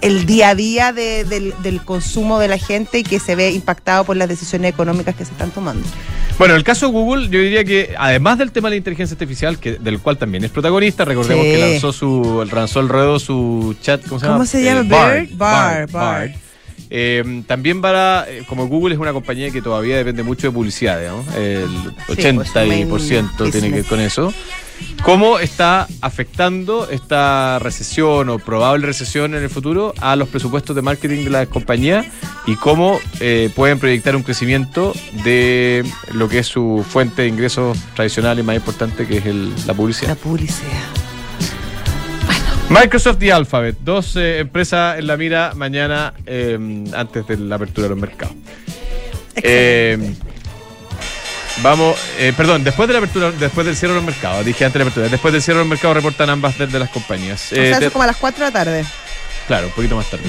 el 0.00 0.26
día 0.26 0.50
a 0.50 0.54
día 0.54 0.92
de- 0.92 1.24
del, 1.24 1.54
del 1.62 1.84
consumo 1.84 2.38
de 2.38 2.48
la 2.48 2.58
gente 2.58 2.98
y 2.98 3.02
que 3.04 3.20
se 3.20 3.36
ve 3.36 3.50
impactado 3.50 4.04
por 4.04 4.16
las 4.16 4.28
decisiones 4.28 4.72
económicas 4.72 5.14
que 5.14 5.24
se 5.24 5.32
están 5.32 5.50
tomando. 5.50 5.86
Bueno, 6.38 6.56
el 6.56 6.64
caso 6.64 6.86
de 6.86 6.92
Google, 6.92 7.28
yo 7.28 7.38
diría 7.38 7.64
que 7.64 7.94
además 7.96 8.38
del 8.38 8.50
tema 8.50 8.68
de 8.68 8.70
la 8.74 8.78
inteligencia 8.78 9.14
artificial, 9.14 9.58
que, 9.60 9.72
del 9.72 10.00
cual 10.00 10.18
también 10.18 10.42
es 10.44 10.50
protagonista, 10.50 11.04
recordemos 11.04 11.44
Sí. 11.44 11.52
que 11.52 11.58
lanzó 11.58 11.92
su, 11.92 12.48
lanzó 12.52 12.80
el 12.80 12.88
ruedo 12.88 13.20
su 13.20 13.76
chat, 13.80 14.02
¿cómo 14.08 14.18
se 14.18 14.26
llama? 14.26 14.36
¿Cómo 14.38 14.46
se 14.46 14.64
llama? 14.64 14.80
Eh, 14.80 14.88
Bard, 14.88 15.28
Bard, 15.36 15.36
Bard, 15.36 15.90
Bard. 15.92 16.30
Eh, 16.96 17.42
también 17.48 17.80
para, 17.80 18.24
eh, 18.28 18.44
como 18.46 18.68
Google 18.68 18.94
es 18.94 19.00
una 19.00 19.12
compañía 19.12 19.50
que 19.50 19.60
todavía 19.60 19.96
depende 19.96 20.22
mucho 20.22 20.46
de 20.46 20.52
publicidad, 20.52 21.00
digamos, 21.00 21.26
el 21.34 21.66
pues, 22.06 22.20
80% 22.20 22.66
main 22.68 22.88
tiene 23.50 23.68
que 23.70 23.74
ver 23.78 23.84
con 23.84 23.98
eso. 23.98 24.32
¿Cómo 25.02 25.40
está 25.40 25.88
afectando 26.00 26.88
esta 26.88 27.58
recesión 27.58 28.28
o 28.28 28.38
probable 28.38 28.86
recesión 28.86 29.34
en 29.34 29.42
el 29.42 29.50
futuro 29.50 29.92
a 30.00 30.14
los 30.14 30.28
presupuestos 30.28 30.74
de 30.76 30.82
marketing 30.82 31.24
de 31.24 31.30
la 31.30 31.46
compañía 31.46 32.04
y 32.46 32.54
cómo 32.54 33.00
eh, 33.18 33.50
pueden 33.56 33.80
proyectar 33.80 34.14
un 34.14 34.22
crecimiento 34.22 34.92
de 35.24 35.84
lo 36.12 36.28
que 36.28 36.38
es 36.40 36.46
su 36.46 36.84
fuente 36.88 37.22
de 37.22 37.28
ingresos 37.28 37.76
tradicional 37.96 38.38
y 38.38 38.44
más 38.44 38.54
importante, 38.54 39.04
que 39.06 39.18
es 39.18 39.26
el- 39.26 39.52
la 39.66 39.74
publicidad? 39.74 40.10
La 40.10 40.14
publicidad. 40.16 41.03
Microsoft 42.70 43.22
y 43.22 43.30
Alphabet, 43.30 43.76
dos 43.80 44.16
eh, 44.16 44.38
empresas 44.40 44.98
en 44.98 45.06
la 45.06 45.16
mira 45.16 45.52
mañana 45.54 46.14
eh, 46.26 46.58
antes 46.96 47.26
de 47.26 47.36
la 47.36 47.56
apertura 47.56 47.84
de 47.84 47.90
los 47.90 47.98
mercados. 47.98 48.34
Eh, 49.36 50.14
Vamos, 51.62 51.96
eh, 52.18 52.32
perdón, 52.36 52.64
después 52.64 52.88
de 52.88 52.94
la 52.94 52.98
apertura, 52.98 53.30
después 53.30 53.64
del 53.64 53.76
cierre 53.76 53.92
de 53.94 54.00
los 54.00 54.04
mercados, 54.06 54.44
dije 54.44 54.64
antes 54.64 54.74
de 54.74 54.78
la 54.80 54.84
apertura, 54.90 55.08
después 55.08 55.32
del 55.32 55.40
cierre 55.40 55.58
de 55.58 55.64
los 55.64 55.70
mercados 55.70 55.96
reportan 55.96 56.28
ambas 56.28 56.58
de, 56.58 56.66
de 56.66 56.78
las 56.80 56.90
compañías. 56.90 57.52
O 57.52 57.54
Eh, 57.54 57.68
sea, 57.68 57.78
eso 57.78 57.92
como 57.92 58.02
a 58.02 58.06
las 58.08 58.16
4 58.16 58.44
de 58.44 58.50
la 58.50 58.52
tarde. 58.52 58.84
Claro, 59.46 59.68
un 59.68 59.72
poquito 59.72 59.94
más 59.94 60.10
tarde. 60.10 60.24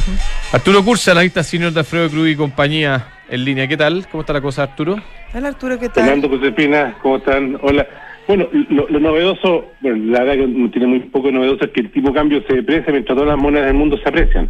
Arturo 0.52 0.84
Cursa, 0.86 1.12
analista 1.14 1.42
senior 1.42 1.72
de 1.74 1.80
Alfredo 1.80 2.12
Cruz 2.12 2.30
y 2.30 2.36
compañía 2.36 3.08
en 3.28 3.44
línea. 3.44 3.68
¿Qué 3.68 3.76
tal? 3.76 4.06
¿Cómo 4.12 4.22
está 4.22 4.34
la 4.34 4.42
cosa, 4.42 4.62
Arturo? 4.64 5.02
Hola 5.34 5.48
Arturo, 5.48 5.80
¿qué 5.80 5.90
tal? 5.90 6.04
Fernando 6.06 6.30
Josefina, 6.30 6.96
¿cómo 7.02 7.18
están? 7.18 7.58
Hola. 7.64 7.88
Bueno, 8.28 8.48
lo, 8.70 8.88
lo 8.90 9.00
novedoso, 9.00 9.66
bueno, 9.82 10.12
la 10.12 10.24
verdad 10.24 10.46
que 10.46 10.70
tiene 10.70 10.88
muy 10.88 11.00
poco 11.02 11.32
novedoso 11.32 11.66
es 11.66 11.72
que 11.72 11.82
el 11.82 11.92
tipo 11.92 12.10
de 12.10 12.16
cambio 12.16 12.44
se 12.48 12.56
deprecia 12.56 12.92
mientras 12.92 13.16
todas 13.16 13.30
las 13.30 13.38
monedas 13.38 13.68
del 13.68 13.76
mundo 13.76 13.98
se 13.98 14.10
aprecian. 14.10 14.50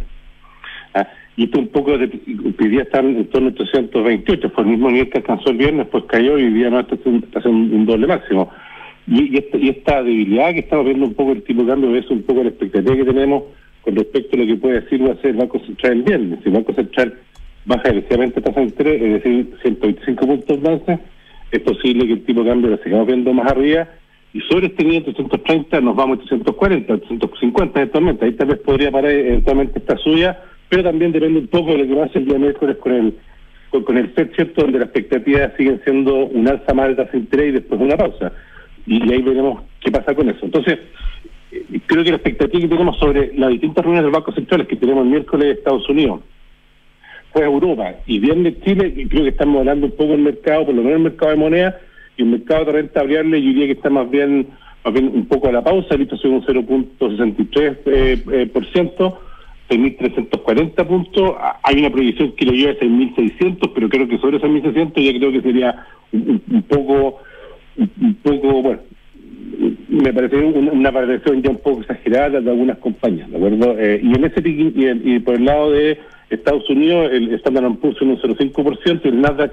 Ah, 0.94 1.06
Y 1.36 1.44
esto 1.44 1.58
un 1.58 1.68
poco, 1.68 1.98
de, 1.98 2.04
hoy 2.06 2.68
día 2.68 2.82
están 2.82 3.16
en 3.16 3.26
torno 3.26 3.50
a 3.50 3.54
328, 3.54 4.50
fue 4.50 4.64
el 4.64 4.70
mismo 4.70 4.90
nivel 4.90 5.10
que 5.10 5.18
alcanzó 5.18 5.50
el 5.50 5.58
viernes, 5.58 5.88
pues 5.90 6.04
cayó 6.04 6.38
y 6.38 6.44
hoy 6.44 6.54
día 6.54 6.70
no 6.70 6.80
está 6.80 6.94
haciendo 6.94 7.76
un 7.76 7.84
doble 7.84 8.06
máximo. 8.06 8.50
Y, 9.06 9.36
esta, 9.36 9.58
y 9.58 9.68
esta 9.68 10.02
debilidad 10.02 10.52
que 10.52 10.60
estamos 10.60 10.86
viendo 10.86 11.04
un 11.04 11.14
poco 11.14 11.32
el 11.32 11.42
tipo 11.42 11.62
de 11.62 11.68
cambio 11.68 11.94
es 11.94 12.10
un 12.10 12.22
poco 12.22 12.42
la 12.42 12.48
expectativa 12.48 12.96
que 12.96 13.04
tenemos 13.04 13.44
con 13.82 13.94
respecto 13.94 14.36
a 14.36 14.40
lo 14.40 14.46
que 14.46 14.56
puede 14.56 14.80
decir 14.80 15.00
va 15.00 15.12
a 15.12 15.28
el 15.28 15.36
Banco 15.36 15.60
Central 15.60 15.92
el 15.92 16.02
viernes. 16.02 16.38
Si 16.42 16.48
el 16.48 16.54
Banco 16.54 16.72
Central 16.72 17.14
baja 17.66 17.88
agresivamente 17.88 18.40
tasa 18.40 18.60
de 18.60 18.66
interés, 18.66 19.02
es 19.02 19.12
decir, 19.12 19.54
125 19.62 20.26
puntos 20.26 20.62
base, 20.62 20.98
es 21.50 21.60
posible 21.60 22.06
que 22.06 22.12
el 22.14 22.24
tipo 22.24 22.42
de 22.42 22.50
cambio 22.50 22.70
lo 22.70 22.78
sigamos 22.78 23.06
viendo 23.06 23.32
más 23.32 23.50
arriba 23.50 23.88
y 24.32 24.40
sobre 24.42 24.66
este 24.66 24.84
nivel 24.84 25.04
330 25.04 25.80
nos 25.80 25.96
vamos 25.96 26.18
a 26.18 26.20
340, 26.20 26.98
350 26.98 27.80
eventualmente. 27.80 28.24
Ahí 28.24 28.32
tal 28.32 28.48
vez 28.48 28.58
podría 28.58 28.90
parar 28.90 29.10
eventualmente 29.10 29.78
esta 29.78 29.96
suya, 29.96 30.42
pero 30.68 30.82
también 30.82 31.12
depende 31.12 31.40
un 31.40 31.46
poco 31.46 31.70
de 31.72 31.78
lo 31.78 31.86
que 31.86 32.00
pase 32.00 32.18
el 32.18 32.26
día 32.26 32.38
miércoles 32.38 32.76
con 32.78 32.92
el 32.92 33.14
con, 33.70 33.98
el 33.98 34.08
FED, 34.10 34.34
¿cierto? 34.34 34.62
Donde 34.62 34.78
las 34.78 34.88
expectativas 34.88 35.52
siguen 35.56 35.80
siendo 35.84 36.26
un 36.26 36.48
alza 36.48 36.72
más 36.72 36.88
de 36.88 36.94
tasa 36.96 37.16
interés 37.16 37.48
y 37.48 37.52
después 37.52 37.80
una 37.80 37.96
pausa. 37.96 38.32
Y, 38.86 39.06
y 39.06 39.12
ahí 39.12 39.22
veremos 39.22 39.62
qué 39.80 39.90
pasa 39.90 40.14
con 40.14 40.30
eso. 40.30 40.44
Entonces, 40.44 40.78
eh, 41.52 41.80
creo 41.86 42.04
que 42.04 42.10
la 42.10 42.16
expectativa 42.16 42.60
que 42.60 42.68
tenemos 42.68 42.98
sobre 42.98 43.34
las 43.36 43.50
distintas 43.50 43.84
reuniones 43.84 44.04
del 44.04 44.12
Banco 44.12 44.32
Central 44.32 44.66
que 44.66 44.76
tenemos 44.76 45.04
el 45.04 45.10
miércoles 45.10 45.46
de 45.46 45.52
Estados 45.54 45.88
Unidos, 45.88 46.20
pues 47.36 47.44
Europa 47.44 47.96
y 48.06 48.18
viernes 48.18 48.54
Chile, 48.64 48.94
y 48.96 49.06
creo 49.08 49.24
que 49.24 49.28
estamos 49.28 49.58
hablando 49.58 49.86
un 49.86 49.92
poco 49.92 50.12
del 50.12 50.22
mercado, 50.22 50.64
por 50.64 50.74
lo 50.74 50.80
menos 50.80 50.96
el 50.96 51.02
mercado 51.02 51.32
de 51.32 51.36
moneda 51.36 51.80
y 52.16 52.22
el 52.22 52.28
mercado 52.28 52.64
de 52.64 52.72
renta 52.72 53.02
variable, 53.02 53.42
yo 53.42 53.48
diría 53.48 53.66
que 53.66 53.72
está 53.72 53.90
más 53.90 54.10
bien, 54.10 54.46
más 54.82 54.94
bien 54.94 55.12
un 55.14 55.26
poco 55.26 55.48
a 55.48 55.52
la 55.52 55.62
pausa, 55.62 55.96
listo, 55.96 56.16
soy 56.16 56.30
un 56.30 56.42
0.63%, 56.42 57.76
eh, 57.84 58.22
eh, 58.32 58.46
por 58.46 58.64
ciento, 58.72 59.20
6.340 59.68 60.86
puntos, 60.86 61.34
Ah, 61.38 61.60
hay 61.62 61.78
una 61.80 61.90
proyección 61.90 62.32
que 62.32 62.46
lo 62.46 62.52
lleva 62.52 62.72
a 62.72 62.76
6.600, 62.76 63.70
pero 63.74 63.90
creo 63.90 64.08
que 64.08 64.16
sobre 64.16 64.38
esos 64.38 64.48
1.600 64.48 65.04
ya 65.04 65.18
creo 65.18 65.32
que 65.32 65.42
sería 65.42 65.84
un, 66.12 66.64
poco, 66.66 67.18
un, 67.76 68.14
poco, 68.22 68.62
bueno, 68.62 68.80
me 69.90 70.10
parece 70.10 70.36
una, 70.38 70.90
variación 70.90 71.42
ya 71.42 71.50
un 71.50 71.58
poco 71.58 71.82
exagerada 71.82 72.40
de 72.40 72.50
algunas 72.50 72.78
compañías, 72.78 73.30
¿de 73.30 73.36
acuerdo? 73.36 73.78
Eh, 73.78 74.00
y 74.02 74.14
en 74.14 74.24
ese 74.24 74.40
y, 74.42 75.16
y 75.16 75.18
por 75.18 75.34
el 75.34 75.44
lado 75.44 75.72
de 75.72 75.98
Estados 76.30 76.68
Unidos, 76.68 77.10
el 77.12 77.32
Standard 77.34 77.74
Poor's 77.76 78.00
en 78.02 78.10
un 78.10 78.20
0,5% 78.20 79.00
y 79.04 79.08
el 79.08 79.20
Nasdaq 79.20 79.52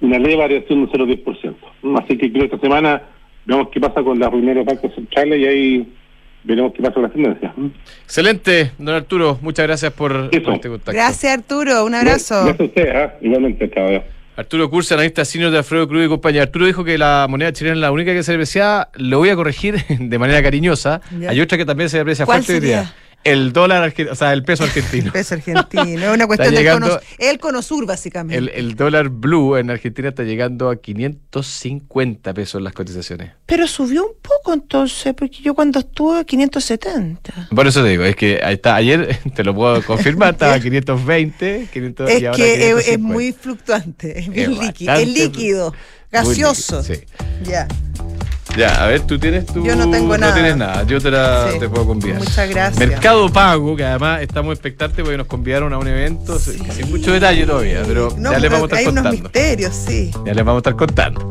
una 0.00 0.18
leve 0.18 0.36
variación 0.36 0.86
de 0.86 1.02
un 1.02 1.08
0,10%. 1.08 2.02
Así 2.02 2.16
que 2.16 2.30
creo 2.30 2.48
que 2.48 2.54
esta 2.54 2.60
semana 2.60 3.02
veamos 3.44 3.68
qué 3.70 3.80
pasa 3.80 4.02
con 4.02 4.18
las 4.18 4.30
reuniones 4.30 4.66
de 4.66 4.74
bancos 4.74 4.94
centrales 4.94 5.40
y 5.40 5.46
ahí 5.46 5.92
veremos 6.44 6.72
qué 6.72 6.82
pasa 6.82 6.94
con 6.94 7.02
las 7.04 7.12
tendencias. 7.12 7.52
Excelente, 8.04 8.72
don 8.78 8.94
Arturo. 8.94 9.38
Muchas 9.42 9.66
gracias 9.66 9.92
por, 9.92 10.28
este 10.30 10.68
contacto. 10.68 10.92
Gracias 10.92 11.38
Arturo, 11.38 11.84
un 11.84 11.94
abrazo. 11.94 12.44
Gracias 12.44 12.60
a 12.60 12.64
ustedes, 12.64 12.94
ah, 12.94 13.14
igualmente, 13.20 13.70
chao. 13.70 14.02
Arturo 14.36 14.70
Cursa, 14.70 14.94
analista 14.94 15.24
senior 15.24 15.50
de 15.50 15.58
Alfredo 15.58 15.88
Cruz 15.88 16.06
y 16.06 16.08
compañía. 16.08 16.42
Arturo 16.42 16.66
dijo 16.66 16.84
que 16.84 16.96
la 16.96 17.26
moneda 17.28 17.52
chilena 17.52 17.74
es 17.74 17.80
la 17.80 17.90
única 17.90 18.12
que 18.12 18.22
se 18.22 18.30
deprecia. 18.30 18.88
Lo 18.94 19.18
voy 19.18 19.30
a 19.30 19.34
corregir 19.34 19.82
de 19.98 20.18
manera 20.18 20.40
cariñosa. 20.40 21.00
Ya. 21.18 21.30
Hay 21.30 21.40
otra 21.40 21.58
que 21.58 21.64
también 21.64 21.88
se 21.88 21.98
deprecia 21.98 22.24
¿Cuál 22.24 22.44
fuerte 22.44 22.62
hoy 22.62 22.68
día. 22.68 22.94
El 23.24 23.52
dólar, 23.52 23.92
o 24.10 24.14
sea, 24.14 24.32
el 24.32 24.42
peso 24.42 24.64
argentino. 24.64 25.12
Peso 25.12 25.34
argentino, 25.34 26.06
es 26.08 26.14
una 26.14 26.26
cuestión 26.28 26.54
del 26.54 26.62
llegando- 26.64 26.88
cono, 26.88 27.00
el 27.18 27.38
cono 27.38 27.62
sur 27.62 27.84
básicamente. 27.84 28.38
El, 28.38 28.48
el 28.50 28.74
dólar 28.74 29.08
blue 29.10 29.56
en 29.56 29.70
Argentina 29.70 30.08
está 30.08 30.22
llegando 30.22 30.70
a 30.70 30.76
550 30.76 32.32
pesos 32.32 32.62
las 32.62 32.72
cotizaciones. 32.72 33.32
Pero 33.46 33.66
subió 33.66 34.04
un 34.06 34.12
poco 34.22 34.54
entonces, 34.54 35.14
porque 35.14 35.38
yo 35.42 35.54
cuando 35.54 35.80
estuve 35.80 36.24
570. 36.24 37.48
Por 37.54 37.66
eso 37.66 37.82
te 37.82 37.88
digo, 37.90 38.04
es 38.04 38.16
que 38.16 38.40
ahí 38.42 38.54
está, 38.54 38.76
ayer, 38.76 39.18
te 39.34 39.44
lo 39.44 39.54
puedo 39.54 39.82
confirmar, 39.84 40.30
estaba 40.34 40.54
a 40.54 40.60
520, 40.60 41.68
500, 41.72 42.10
Es 42.10 42.20
y 42.22 42.26
ahora 42.26 42.36
que 42.36 42.52
es, 42.52 42.58
es 42.60 42.64
550. 42.96 42.98
muy 43.12 43.32
fluctuante, 43.32 44.18
es 44.20 44.28
bien 44.28 44.52
Es 44.52 44.58
líquido, 44.58 44.94
es 44.94 45.08
líquido, 45.08 45.74
gaseoso. 46.10 46.80
líquido, 46.80 46.96
sí. 46.96 47.04
Ya. 47.44 47.68
Ya, 48.58 48.82
a 48.82 48.86
ver, 48.88 49.02
tú 49.02 49.18
tienes 49.18 49.46
tu. 49.46 49.64
Yo 49.64 49.76
no 49.76 49.88
tengo 49.88 50.18
nada. 50.18 50.34
tienes 50.34 50.56
nada, 50.56 50.82
yo 50.82 51.00
te, 51.00 51.10
la, 51.12 51.48
Sí. 51.52 51.58
te 51.60 51.68
puedo 51.68 51.86
convidar. 51.86 52.18
Muchas 52.18 52.48
gracias. 52.50 52.88
Mercado 52.88 53.28
Pago, 53.30 53.76
que 53.76 53.84
además 53.84 54.20
estamos 54.22 54.52
expectantes 54.52 55.00
porque 55.04 55.16
nos 55.16 55.26
convidaron 55.28 55.72
a 55.72 55.78
un 55.78 55.86
evento 55.86 56.38
Sí. 56.38 56.58
sin 56.72 56.90
mucho 56.90 57.12
detalle 57.12 57.46
todavía, 57.46 57.82
pero 57.86 58.12
No, 58.18 58.32
ya 58.32 58.38
les 58.40 58.50
vamos 58.50 58.64
a 58.64 58.66
estar 58.66 58.78
hay 58.80 58.86
unos 58.86 59.02
contando. 59.04 59.22
misterios, 59.22 59.74
sí. 59.74 60.10
Ya 60.26 60.34
les 60.34 60.44
vamos 60.44 60.56
a 60.56 60.58
estar 60.70 60.76
contando. 60.76 61.30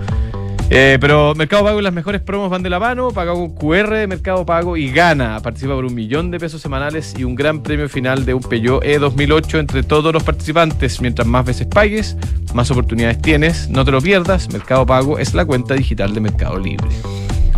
Eh, 0.70 0.98
pero 1.00 1.34
Mercado 1.34 1.64
Pago 1.64 1.82
las 1.82 1.94
mejores 1.94 2.22
promos 2.22 2.50
van 2.50 2.62
de 2.62 2.70
la 2.70 2.80
mano, 2.80 3.12
paga 3.12 3.32
con 3.34 3.52
QR 3.56 3.94
de 3.94 4.08
Mercado 4.08 4.46
Pago 4.46 4.76
y 4.76 4.92
gana. 4.92 5.40
Participa 5.42 5.74
por 5.74 5.86
un 5.86 5.96
millón 5.96 6.30
de 6.30 6.40
pesos 6.40 6.62
semanales 6.62 7.14
y 7.18 7.24
un 7.24 7.36
gran 7.36 7.64
premio 7.64 7.88
final 7.88 8.26
de 8.26 8.34
un 8.34 8.42
Peugeot 8.42 8.84
E 8.84 9.00
2008 9.00 9.60
entre 9.60 9.84
todos 9.84 10.14
los 10.14 10.24
participantes. 10.24 11.00
Mientras 11.00 11.28
más 11.28 11.46
veces 11.46 11.68
pagues, 11.68 12.18
más 12.54 12.70
oportunidades 12.70 13.22
tienes. 13.22 13.70
No 13.70 13.86
te 13.86 13.92
lo 13.92 14.02
pierdas, 14.02 14.52
Mercado 14.52 14.86
Pago 14.86 15.20
es 15.20 15.34
la 15.34 15.46
cuenta 15.46 15.74
digital 15.74 16.14
de 16.14 16.20
Mercado 16.20 16.60
Libre. 16.60 16.88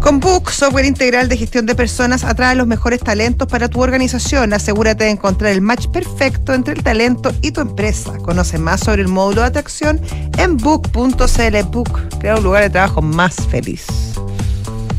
Con 0.01 0.19
Book, 0.19 0.49
software 0.49 0.85
integral 0.85 1.27
de 1.27 1.37
gestión 1.37 1.65
de 1.65 1.75
personas, 1.75 2.23
atrae 2.23 2.55
los 2.55 2.65
mejores 2.67 3.01
talentos 3.01 3.47
para 3.47 3.67
tu 3.67 3.81
organización. 3.81 4.53
Asegúrate 4.53 5.03
de 5.03 5.11
encontrar 5.11 5.51
el 5.51 5.61
match 5.61 5.87
perfecto 5.87 6.53
entre 6.53 6.73
el 6.73 6.83
talento 6.83 7.31
y 7.41 7.51
tu 7.51 7.61
empresa. 7.61 8.17
Conoce 8.17 8.57
más 8.57 8.79
sobre 8.79 9.01
el 9.01 9.07
módulo 9.09 9.41
de 9.41 9.47
atracción 9.47 9.99
en 10.37 10.57
book.cl. 10.57 11.63
Book, 11.71 11.99
crea 12.19 12.37
un 12.37 12.43
lugar 12.43 12.63
de 12.63 12.69
trabajo 12.69 13.01
más 13.01 13.35
feliz. 13.47 13.85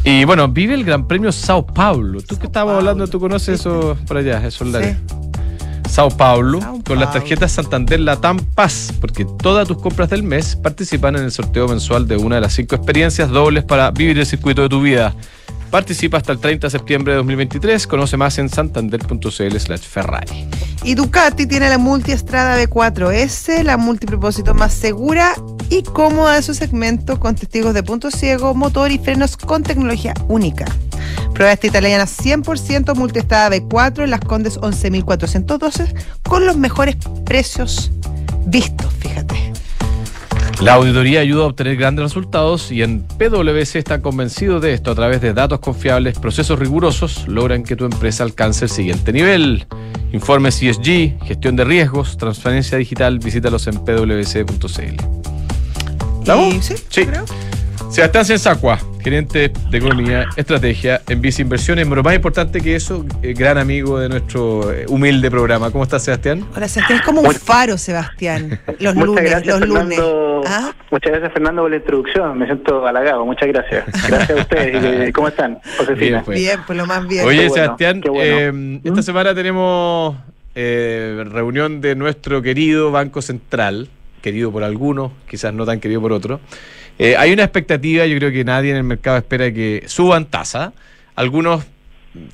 Y 0.05 0.25
bueno, 0.25 0.49
vive 0.49 0.75
el 0.75 0.85
Gran 0.85 1.07
Premio 1.07 1.33
Sao 1.33 1.67
Paulo. 1.67 2.21
Tú 2.21 2.39
que 2.39 2.47
estábamos 2.47 2.75
Paulo, 2.75 2.91
hablando, 2.91 3.11
tú 3.11 3.21
conoces 3.21 3.61
eso 3.61 3.97
por 4.07 4.19
allá, 4.19 4.47
esos 4.47 4.69
lares. 4.69 4.97
Sí. 5.09 5.30
Sao 5.91 6.09
Paulo, 6.09 6.61
Sao 6.61 6.81
con 6.85 6.99
las 6.99 7.09
Paulo. 7.09 7.21
tarjetas 7.21 7.53
Santander 7.53 8.01
Latam 8.01 8.39
Paz, 8.39 8.93
porque 9.01 9.27
todas 9.43 9.67
tus 9.67 9.79
compras 9.81 10.09
del 10.09 10.23
mes 10.23 10.57
participan 10.57 11.17
en 11.17 11.25
el 11.25 11.33
sorteo 11.33 11.67
mensual 11.67 12.07
de 12.07 12.17
una 12.17 12.37
de 12.37 12.43
las 12.43 12.53
cinco 12.53 12.77
experiencias 12.77 13.29
dobles 13.29 13.65
para 13.65 13.91
vivir 13.91 14.19
el 14.19 14.27
circuito 14.27 14.63
de 14.63 14.69
tu 14.69 14.81
vida. 14.81 15.15
Participa 15.71 16.17
hasta 16.17 16.33
el 16.33 16.41
30 16.41 16.67
de 16.67 16.71
septiembre 16.71 17.13
de 17.13 17.19
2023. 17.19 17.87
Conoce 17.87 18.17
más 18.17 18.39
en 18.39 18.49
santander.cl 18.49 19.57
slash 19.59 19.83
Ferrari. 19.83 20.49
Y 20.83 20.95
Ducati 20.95 21.47
tiene 21.47 21.69
la 21.69 21.79
Multiestrada 21.79 22.61
B4S, 22.61 23.63
la 23.63 23.77
multipropósito 23.77 24.55
más 24.55 24.73
segura 24.73 25.35
y 25.69 25.83
cómoda 25.83 26.35
de 26.35 26.43
su 26.43 26.55
segmento, 26.55 27.21
con 27.21 27.37
testigos 27.37 27.75
de 27.75 27.83
punto 27.83 28.11
ciego, 28.11 28.55
motor 28.55 28.91
y 28.91 28.99
frenos 28.99 29.37
con 29.37 29.63
tecnología 29.63 30.15
única. 30.27 30.65
Prueba 31.35 31.53
esta 31.53 31.67
italiana 31.67 32.05
100% 32.05 32.95
Multiestrada 32.95 33.51
B4 33.57 34.05
en 34.05 34.11
las 34.11 34.21
Condes 34.21 34.61
11.412 34.61 35.95
con 36.29 36.47
los 36.47 36.57
mejores 36.57 36.97
precios 37.25 37.91
vistos, 38.47 38.93
fíjate. 39.01 39.53
La 40.61 40.75
auditoría 40.75 41.21
ayuda 41.21 41.45
a 41.45 41.47
obtener 41.47 41.77
grandes 41.77 42.03
resultados 42.03 42.71
y 42.71 42.83
en 42.83 43.03
PwC 43.03 43.77
están 43.77 44.03
convencidos 44.03 44.61
de 44.61 44.75
esto. 44.75 44.91
A 44.91 44.95
través 44.95 45.23
de 45.23 45.33
datos 45.33 45.61
confiables, 45.61 46.19
procesos 46.19 46.59
rigurosos, 46.59 47.27
logran 47.27 47.63
que 47.63 47.77
tu 47.77 47.87
empresa 47.87 48.25
alcance 48.25 48.67
el 48.67 48.71
siguiente 48.71 49.11
nivel. 49.11 49.67
Informes 50.13 50.63
ESG, 50.63 51.19
gestión 51.25 51.57
de 51.57 51.65
riesgos, 51.65 52.19
transparencia 52.19 52.77
digital, 52.77 53.19
visítalos 53.21 53.67
en 53.69 53.83
pwc.cl. 53.83 54.97
Y- 56.27 56.61
sí, 56.61 56.75
creo. 57.07 57.25
Sebastián 57.91 58.25
Sensacua, 58.27 58.79
gerente 59.03 59.53
de 59.71 59.79
economía, 59.79 60.29
estrategia 60.37 61.01
en 61.09 61.21
Vice 61.21 61.43
Inversiones, 61.43 61.87
pero 61.89 62.03
más 62.03 62.15
importante 62.15 62.61
que 62.61 62.77
eso, 62.77 63.05
eh, 63.23 63.33
gran 63.33 63.59
amigo 63.59 63.99
de 63.99 64.09
nuestro 64.09 64.73
eh, 64.73 64.87
humilde 64.89 65.31
programa. 65.31 65.71
¿Cómo 65.71 65.85
estás, 65.85 66.05
Sebastián? 66.05 66.45
Hola, 66.55 66.69
Sebastián, 66.69 66.99
es 67.01 67.05
como 67.05 67.23
un 67.23 67.35
faro, 67.35 67.79
Sebastián. 67.79 68.61
Los 68.79 68.95
Muchas 68.95 69.07
lunes, 69.07 69.25
gracias, 69.25 69.61
los 69.61 69.69
lunes. 69.69 69.99
Fernando. 69.99 70.43
¿Ah? 70.47 70.73
Muchas 70.91 71.13
gracias, 71.13 71.33
Fernando, 71.33 71.63
por 71.63 71.71
la 71.71 71.77
introducción. 71.77 72.39
Me 72.39 72.47
siento 72.47 72.87
halagado. 72.87 73.25
Muchas 73.25 73.49
gracias. 73.49 73.85
Gracias 74.09 74.31
a 74.31 74.43
ustedes. 74.43 75.09
¿Y 75.09 75.13
¿Cómo 75.13 75.29
están, 75.29 75.59
Josefina? 75.79 75.97
Bien, 75.97 76.23
pues. 76.25 76.39
Bien, 76.39 76.61
pues 76.67 76.77
lo 76.79 76.87
más 76.87 77.07
bien. 77.07 77.25
Oye, 77.27 77.49
bueno, 77.49 77.55
Sebastián, 77.55 78.01
bueno. 78.07 78.21
eh, 78.23 78.81
esta 78.85 79.03
semana 79.03 79.35
tenemos 79.35 80.17
eh, 80.55 81.25
reunión 81.31 81.81
de 81.81 81.95
nuestro 81.95 82.43
querido 82.43 82.91
Banco 82.91 83.23
Central, 83.23 83.89
querido 84.21 84.51
por 84.51 84.65
algunos, 84.65 85.13
quizás 85.29 85.55
no 85.55 85.65
tan 85.65 85.81
querido 85.81 86.01
por 86.01 86.13
otros. 86.13 86.41
Eh, 87.03 87.17
hay 87.17 87.33
una 87.33 87.45
expectativa, 87.45 88.05
yo 88.05 88.19
creo 88.19 88.31
que 88.31 88.45
nadie 88.45 88.73
en 88.73 88.77
el 88.77 88.85
mercado 88.85 89.17
espera 89.17 89.51
que 89.51 89.85
suban 89.87 90.27
tasa. 90.27 90.75
Algunos, 91.17 91.67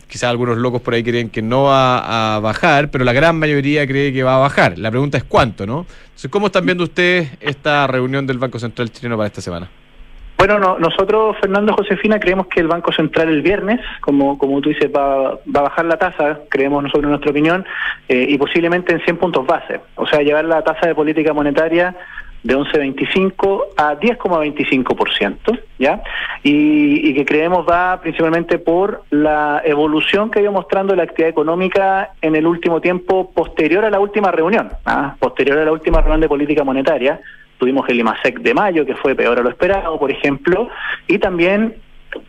quizás 0.08 0.24
algunos 0.24 0.58
locos 0.58 0.82
por 0.82 0.92
ahí 0.94 1.04
creen 1.04 1.30
que 1.30 1.40
no 1.40 1.62
va 1.66 2.34
a 2.34 2.40
bajar, 2.40 2.90
pero 2.90 3.04
la 3.04 3.12
gran 3.12 3.38
mayoría 3.38 3.86
cree 3.86 4.12
que 4.12 4.24
va 4.24 4.34
a 4.34 4.38
bajar. 4.38 4.76
La 4.76 4.90
pregunta 4.90 5.18
es 5.18 5.22
cuánto, 5.22 5.66
¿no? 5.66 5.86
Entonces, 6.06 6.28
¿cómo 6.32 6.46
están 6.46 6.66
viendo 6.66 6.82
ustedes 6.82 7.30
esta 7.40 7.86
reunión 7.86 8.26
del 8.26 8.38
Banco 8.38 8.58
Central 8.58 8.90
chileno 8.90 9.16
para 9.16 9.28
esta 9.28 9.40
semana? 9.40 9.68
Bueno, 10.36 10.58
no- 10.58 10.80
nosotros, 10.80 11.36
Fernando 11.40 11.72
Josefina, 11.72 12.18
creemos 12.18 12.48
que 12.48 12.58
el 12.58 12.66
Banco 12.66 12.90
Central 12.92 13.28
el 13.28 13.42
viernes, 13.42 13.78
como, 14.00 14.36
como 14.36 14.60
tú 14.60 14.70
dices, 14.70 14.90
va, 14.92 15.28
a 15.34 15.38
bajar 15.46 15.84
la 15.84 15.96
tasa, 15.96 16.40
creemos 16.50 16.82
nosotros 16.82 17.04
en 17.04 17.10
nuestra 17.10 17.30
opinión, 17.30 17.64
eh, 18.08 18.26
y 18.28 18.36
posiblemente 18.36 18.92
en 18.92 19.00
100 19.00 19.16
puntos 19.16 19.46
base. 19.46 19.80
O 19.94 20.08
sea, 20.08 20.22
llevar 20.22 20.44
la 20.44 20.60
tasa 20.62 20.88
de 20.88 20.94
política 20.96 21.32
monetaria 21.32 21.94
de 22.46 22.56
11,25 22.56 23.64
a 23.76 23.98
10,25%, 23.98 25.58
¿ya? 25.78 26.02
Y, 26.42 27.12
que 27.14 27.24
creemos 27.24 27.66
va 27.68 28.00
principalmente 28.00 28.58
por 28.58 29.02
la 29.10 29.62
evolución 29.64 30.30
que 30.30 30.38
ha 30.38 30.42
ido 30.42 30.52
mostrando 30.52 30.94
la 30.94 31.02
actividad 31.04 31.30
económica 31.30 32.10
en 32.22 32.36
el 32.36 32.46
último 32.46 32.80
tiempo 32.80 33.30
posterior 33.32 33.84
a 33.84 33.90
la 33.90 33.98
última 33.98 34.30
reunión, 34.30 34.68
¿ah? 34.84 35.16
posterior 35.18 35.58
a 35.58 35.64
la 35.64 35.72
última 35.72 36.00
reunión 36.00 36.20
de 36.20 36.28
política 36.28 36.62
monetaria. 36.62 37.20
Tuvimos 37.58 37.88
el 37.88 37.98
IMASEC 38.00 38.40
de 38.40 38.54
mayo, 38.54 38.84
que 38.86 38.94
fue 38.94 39.14
peor 39.14 39.38
a 39.38 39.42
lo 39.42 39.48
esperado, 39.48 39.98
por 39.98 40.10
ejemplo, 40.10 40.68
y 41.08 41.18
también 41.18 41.76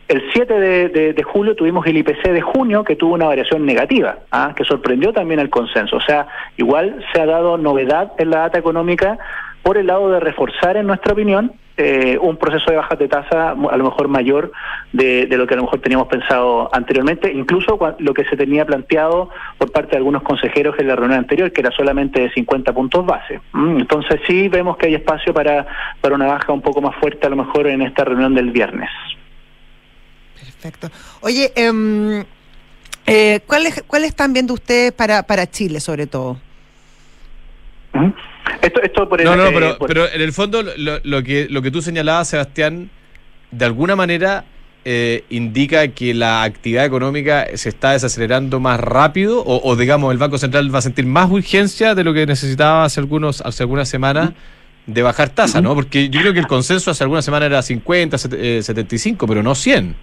el 0.08 0.22
7 0.32 0.52
de, 0.54 0.88
de- 0.88 1.12
de 1.12 1.22
julio 1.22 1.54
tuvimos 1.54 1.86
el 1.86 1.96
IPC 1.98 2.28
de 2.32 2.40
junio 2.42 2.82
que 2.82 2.96
tuvo 2.96 3.14
una 3.14 3.26
variación 3.26 3.64
negativa, 3.64 4.18
¿ah? 4.32 4.52
que 4.56 4.64
sorprendió 4.64 5.12
también 5.12 5.38
el 5.40 5.48
consenso. 5.50 5.96
O 5.96 6.00
sea, 6.00 6.26
igual 6.56 7.04
se 7.12 7.20
ha 7.20 7.26
dado 7.26 7.56
novedad 7.58 8.12
en 8.18 8.30
la 8.30 8.38
data 8.40 8.58
económica 8.58 9.18
por 9.62 9.76
el 9.78 9.86
lado 9.86 10.10
de 10.10 10.20
reforzar, 10.20 10.76
en 10.76 10.86
nuestra 10.86 11.12
opinión, 11.12 11.52
eh, 11.80 12.18
un 12.20 12.36
proceso 12.36 12.70
de 12.70 12.76
bajas 12.76 12.98
de 12.98 13.06
tasa 13.06 13.50
a 13.50 13.76
lo 13.76 13.84
mejor 13.84 14.08
mayor 14.08 14.50
de, 14.92 15.26
de 15.26 15.36
lo 15.36 15.46
que 15.46 15.54
a 15.54 15.58
lo 15.58 15.62
mejor 15.62 15.80
teníamos 15.80 16.08
pensado 16.08 16.68
anteriormente, 16.74 17.32
incluso 17.32 17.78
lo 18.00 18.14
que 18.14 18.24
se 18.24 18.36
tenía 18.36 18.66
planteado 18.66 19.30
por 19.58 19.70
parte 19.70 19.92
de 19.92 19.98
algunos 19.98 20.22
consejeros 20.22 20.74
en 20.80 20.88
la 20.88 20.96
reunión 20.96 21.20
anterior, 21.20 21.52
que 21.52 21.60
era 21.60 21.70
solamente 21.70 22.20
de 22.20 22.32
50 22.32 22.72
puntos 22.72 23.06
base. 23.06 23.40
Mm, 23.52 23.78
Entonces 23.78 24.20
sí 24.26 24.48
vemos 24.48 24.76
que 24.76 24.86
hay 24.86 24.96
espacio 24.96 25.32
para, 25.32 25.68
para 26.00 26.16
una 26.16 26.26
baja 26.26 26.52
un 26.52 26.62
poco 26.62 26.80
más 26.80 26.96
fuerte 26.96 27.28
a 27.28 27.30
lo 27.30 27.36
mejor 27.36 27.68
en 27.68 27.82
esta 27.82 28.04
reunión 28.04 28.34
del 28.34 28.50
viernes. 28.50 28.90
Perfecto. 30.34 30.88
Oye, 31.20 31.52
em, 31.54 32.24
eh, 33.06 33.40
¿cuáles, 33.46 33.84
¿cuáles 33.86 34.08
están 34.08 34.32
viendo 34.32 34.52
ustedes 34.52 34.90
para, 34.90 35.22
para 35.22 35.46
Chile, 35.48 35.78
sobre 35.78 36.08
todo? 36.08 36.38
Esto, 38.62 38.82
esto 38.82 39.08
por 39.08 39.20
el, 39.20 39.26
No, 39.26 39.36
no, 39.36 39.46
eh, 39.46 39.50
pero, 39.52 39.78
por- 39.78 39.88
pero 39.88 40.08
en 40.12 40.20
el 40.20 40.32
fondo 40.32 40.62
lo, 40.62 41.00
lo 41.02 41.22
que, 41.22 41.46
lo 41.50 41.62
que 41.62 41.70
tú 41.70 41.82
señalabas, 41.82 42.28
Sebastián, 42.28 42.90
de 43.50 43.64
alguna 43.64 43.96
manera 43.96 44.44
eh, 44.84 45.24
indica 45.30 45.88
que 45.88 46.14
la 46.14 46.42
actividad 46.44 46.84
económica 46.84 47.46
se 47.54 47.68
está 47.68 47.92
desacelerando 47.92 48.60
más 48.60 48.78
rápido 48.80 49.40
o, 49.42 49.60
o, 49.68 49.76
digamos 49.76 50.12
el 50.12 50.18
Banco 50.18 50.38
Central 50.38 50.72
va 50.74 50.78
a 50.78 50.82
sentir 50.82 51.04
más 51.06 51.30
urgencia 51.30 51.94
de 51.94 52.04
lo 52.04 52.14
que 52.14 52.26
necesitaba 52.26 52.84
hace, 52.84 53.00
algunos, 53.00 53.40
hace 53.42 53.62
algunas 53.64 53.88
semanas 53.88 54.30
de 54.86 55.02
bajar 55.02 55.28
tasa, 55.30 55.60
¿no? 55.60 55.74
Porque 55.74 56.08
yo 56.08 56.20
creo 56.20 56.32
que 56.32 56.38
el 56.40 56.46
consenso 56.46 56.90
hace 56.90 57.04
algunas 57.04 57.24
semanas 57.24 57.46
era 57.46 57.60
50, 57.60 58.16
set- 58.16 58.32
eh, 58.38 58.62
75, 58.62 59.26
pero 59.26 59.42
no 59.42 59.54
100. 59.54 59.94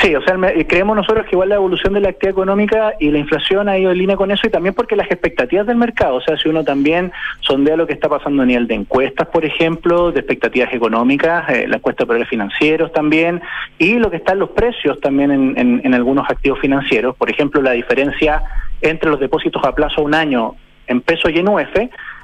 Sí, 0.00 0.14
o 0.14 0.22
sea, 0.22 0.36
me- 0.36 0.66
creemos 0.66 0.96
nosotros 0.96 1.24
que 1.26 1.32
igual 1.36 1.48
la 1.50 1.54
evolución 1.56 1.94
de 1.94 2.00
la 2.00 2.08
actividad 2.10 2.32
económica 2.32 2.94
y 2.98 3.10
la 3.10 3.18
inflación 3.18 3.68
ha 3.68 3.78
ido 3.78 3.90
en 3.92 3.98
línea 3.98 4.16
con 4.16 4.30
eso 4.30 4.46
y 4.46 4.50
también 4.50 4.74
porque 4.74 4.96
las 4.96 5.10
expectativas 5.10 5.66
del 5.66 5.76
mercado, 5.76 6.16
o 6.16 6.20
sea, 6.20 6.36
si 6.36 6.48
uno 6.48 6.64
también 6.64 7.12
sondea 7.40 7.76
lo 7.76 7.86
que 7.86 7.92
está 7.92 8.08
pasando 8.08 8.42
a 8.42 8.46
nivel 8.46 8.66
de 8.66 8.74
encuestas, 8.74 9.28
por 9.28 9.44
ejemplo, 9.44 10.10
de 10.12 10.20
expectativas 10.20 10.72
económicas, 10.72 11.48
eh, 11.50 11.66
la 11.68 11.76
encuesta 11.76 12.04
los 12.04 12.28
financieros 12.28 12.92
también, 12.92 13.40
y 13.78 13.94
lo 13.98 14.10
que 14.10 14.16
están 14.18 14.38
los 14.38 14.50
precios 14.50 15.00
también 15.00 15.30
en, 15.30 15.80
en- 15.84 15.94
algunos 15.94 16.28
activos 16.28 16.58
financieros, 16.60 17.14
por 17.16 17.30
ejemplo, 17.30 17.60
la 17.62 17.72
diferencia 17.72 18.42
entre 18.80 19.10
los 19.10 19.20
depósitos 19.20 19.62
a 19.64 19.74
plazo 19.74 20.00
a 20.00 20.04
un 20.04 20.14
año 20.14 20.54
en 20.88 21.00
pesos 21.00 21.30
y 21.32 21.38
en 21.38 21.48
UF, 21.48 21.68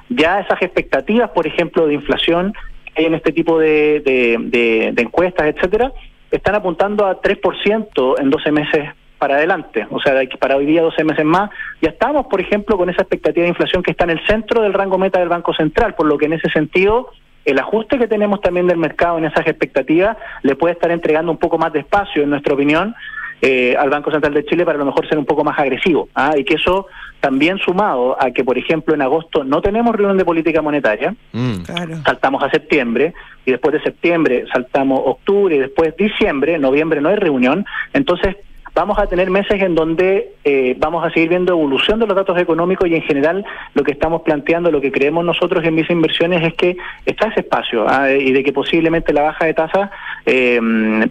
ya 0.09 0.39
esas 0.41 0.61
expectativas, 0.61 1.29
por 1.29 1.47
ejemplo, 1.47 1.87
de 1.87 1.93
inflación 1.93 2.53
que 2.85 2.93
hay 3.01 3.05
en 3.05 3.13
este 3.13 3.31
tipo 3.31 3.57
de, 3.59 4.01
de- 4.03 4.37
de- 4.39 4.91
de 4.93 5.01
encuestas, 5.01 5.47
etcétera, 5.47 5.91
están 6.31 6.55
apuntando 6.55 7.05
a 7.05 7.21
3% 7.21 8.15
en 8.19 8.29
12 8.29 8.51
meses 8.51 8.89
para 9.17 9.35
adelante, 9.35 9.85
o 9.91 9.99
sea, 9.99 10.13
para 10.39 10.55
hoy 10.55 10.65
día 10.65 10.81
12 10.81 11.03
meses 11.03 11.25
más, 11.25 11.49
ya 11.81 11.89
estamos, 11.89 12.27
por 12.27 12.39
ejemplo, 12.39 12.77
con 12.77 12.89
esa 12.89 13.01
expectativa 13.01 13.43
de 13.43 13.49
inflación 13.49 13.83
que 13.83 13.91
está 13.91 14.05
en 14.05 14.11
el 14.11 14.25
centro 14.25 14.61
del 14.61 14.73
rango 14.73 14.97
meta 14.97 15.19
del 15.19 15.27
Banco 15.27 15.53
Central, 15.53 15.93
por 15.95 16.07
lo 16.07 16.17
que 16.17 16.25
en 16.25 16.33
ese 16.33 16.49
sentido 16.49 17.09
el 17.45 17.59
ajuste 17.59 17.97
que 17.97 18.07
tenemos 18.07 18.41
también 18.41 18.67
del 18.67 18.77
mercado 18.77 19.17
en 19.17 19.25
esas 19.25 19.45
expectativas 19.47 20.17
le 20.43 20.55
puede 20.55 20.73
estar 20.73 20.91
entregando 20.91 21.31
un 21.31 21.37
poco 21.37 21.57
más 21.57 21.73
de 21.73 21.79
espacio, 21.79 22.23
en 22.23 22.29
nuestra 22.29 22.53
opinión, 22.53 22.95
eh, 23.41 23.75
al 23.77 23.89
Banco 23.89 24.11
Central 24.11 24.33
de 24.33 24.45
Chile 24.45 24.65
para 24.65 24.75
a 24.77 24.79
lo 24.79 24.85
mejor 24.85 25.07
ser 25.07 25.17
un 25.17 25.25
poco 25.25 25.43
más 25.43 25.57
agresivo. 25.57 26.09
¿ah? 26.15 26.33
Y 26.37 26.43
que 26.43 26.55
eso 26.55 26.87
también 27.19 27.57
sumado 27.59 28.17
a 28.21 28.31
que, 28.31 28.43
por 28.43 28.57
ejemplo, 28.57 28.93
en 28.93 29.01
agosto 29.01 29.43
no 29.43 29.61
tenemos 29.61 29.95
reunión 29.95 30.17
de 30.17 30.25
política 30.25 30.61
monetaria, 30.61 31.15
Mm. 31.31 31.61
Claro. 31.63 31.95
saltamos 32.05 32.43
a 32.43 32.49
septiembre 32.49 33.13
y 33.45 33.51
después 33.51 33.73
de 33.73 33.81
septiembre 33.81 34.45
saltamos 34.51 35.01
octubre 35.05 35.55
y 35.55 35.59
después 35.59 35.95
diciembre, 35.97 36.57
noviembre 36.59 37.01
no 37.01 37.09
hay 37.09 37.15
reunión, 37.15 37.65
entonces 37.93 38.35
vamos 38.79 38.97
a 38.97 39.07
tener 39.07 39.29
meses 39.29 39.61
en 39.61 39.75
donde 39.75 40.35
eh, 40.45 40.73
vamos 40.79 41.05
a 41.05 41.09
seguir 41.11 41.27
viendo 41.27 41.51
evolución 41.51 41.99
de 41.99 42.07
los 42.07 42.15
datos 42.15 42.37
económicos 42.37 42.87
y 42.87 42.95
en 42.95 43.01
general 43.01 43.45
lo 43.73 43.83
que 43.83 43.91
estamos 43.91 44.21
planteando, 44.21 44.71
lo 44.71 44.79
que 44.79 44.89
creemos 44.89 45.25
nosotros 45.25 45.65
en 45.65 45.75
Visa 45.75 45.91
Inversiones 45.91 46.41
es 46.47 46.53
que 46.53 46.77
está 47.05 47.27
ese 47.27 47.41
espacio 47.41 47.85
ah, 47.89 48.09
y 48.09 48.31
de 48.31 48.41
que 48.41 48.53
posiblemente 48.53 49.11
la 49.11 49.23
baja 49.23 49.45
de 49.45 49.53
tasa 49.53 49.91
eh, 50.25 50.61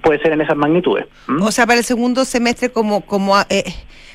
puede 0.02 0.18
ser 0.20 0.32
en 0.32 0.40
esas 0.40 0.56
magnitudes. 0.56 1.04
¿Mm? 1.26 1.42
O 1.42 1.50
sea, 1.50 1.66
para 1.66 1.78
el 1.78 1.84
segundo 1.84 2.24
semestre, 2.24 2.70
como, 2.70 3.02
como, 3.02 3.38
eh, 3.50 3.64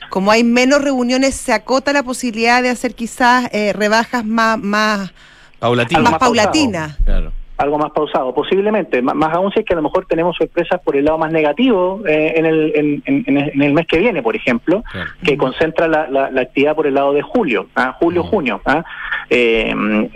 como 0.10 0.32
hay 0.32 0.44
menos 0.44 0.84
reuniones, 0.84 1.36
se 1.36 1.54
acota 1.54 1.94
la 1.94 2.02
posibilidad 2.02 2.64
de 2.64 2.70
hacer 2.70 2.96
quizás 2.96 3.50
eh, 3.54 3.72
rebajas 3.74 4.26
más, 4.26 4.58
más, 4.58 5.14
pausado. 5.60 6.18
paulatinas. 6.18 6.98
Claro. 7.06 7.32
Algo 7.64 7.78
más 7.80 7.92
pausado, 7.92 8.34
posiblemente, 8.34 9.00
M- 9.00 9.14
más 9.14 9.34
aún 9.34 9.52
si 9.52 9.60
es 9.62 9.66
que 9.66 9.74
a 9.74 9.78
lo 9.78 9.82
mejor 9.82 10.06
tenemos 10.06 10.36
sorpresas 10.38 10.80
por 10.82 10.96
el 10.96 11.06
lado 11.06 11.18
más 11.18 11.32
negativo 11.32 12.02
eh, 12.08 12.34
en, 12.36 12.46
el, 12.46 12.72
en, 12.76 13.04
en- 13.06 13.24
en 13.54 13.62
el- 13.62 13.74
mes 13.74 13.88
que 13.88 13.98
viene, 13.98 14.22
por 14.22 14.36
ejemplo, 14.36 14.84
Claro. 14.92 15.10
que 15.24 15.38
concentra 15.38 15.88
la, 15.88 16.08
la- 16.08 16.30
la 16.30 16.42
actividad 16.42 16.76
por 16.76 16.86
el 16.88 16.94
lado 16.94 17.14
de 17.14 17.22
julio, 17.22 17.68
¿ah? 17.76 17.96
julio, 18.00 18.24
junio. 18.24 18.62
¿ah? 18.66 18.84
Eh, 19.30 19.74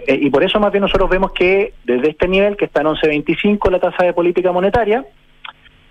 eh, 0.07 0.19
y 0.21 0.29
por 0.29 0.43
eso 0.43 0.59
más 0.59 0.71
bien 0.71 0.81
nosotros 0.83 1.09
vemos 1.09 1.31
que 1.31 1.73
desde 1.85 2.09
este 2.09 2.27
nivel, 2.27 2.55
que 2.57 2.65
está 2.65 2.81
en 2.81 2.87
11.25 2.87 3.71
la 3.71 3.79
tasa 3.79 4.03
de 4.03 4.13
política 4.13 4.51
monetaria, 4.51 5.05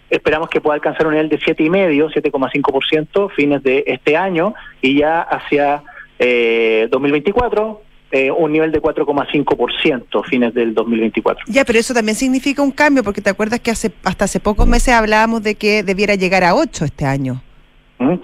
esperamos 0.08 0.48
que 0.48 0.60
pueda 0.60 0.74
alcanzar 0.76 1.06
un 1.06 1.14
nivel 1.14 1.28
de 1.28 1.38
7,5, 1.38 2.12
7,5% 2.12 3.30
fines 3.32 3.62
de 3.62 3.82
este 3.86 4.16
año 4.16 4.54
y 4.80 4.98
ya 5.00 5.20
hacia 5.22 5.82
eh, 6.18 6.86
2024 6.90 7.82
eh, 8.12 8.30
un 8.30 8.52
nivel 8.52 8.70
de 8.72 8.80
4,5% 8.80 10.24
fines 10.24 10.54
del 10.54 10.74
2024. 10.74 11.44
Ya, 11.48 11.64
pero 11.64 11.78
eso 11.78 11.92
también 11.94 12.16
significa 12.16 12.62
un 12.62 12.70
cambio, 12.70 13.02
porque 13.02 13.20
te 13.20 13.30
acuerdas 13.30 13.60
que 13.60 13.70
hace 13.70 13.92
hasta 14.04 14.24
hace 14.26 14.40
pocos 14.40 14.66
meses 14.66 14.94
hablábamos 14.94 15.42
de 15.42 15.54
que 15.56 15.82
debiera 15.82 16.14
llegar 16.14 16.44
a 16.44 16.54
8 16.54 16.84
este 16.84 17.04
año. 17.04 17.42
¿Mm? 17.98 18.14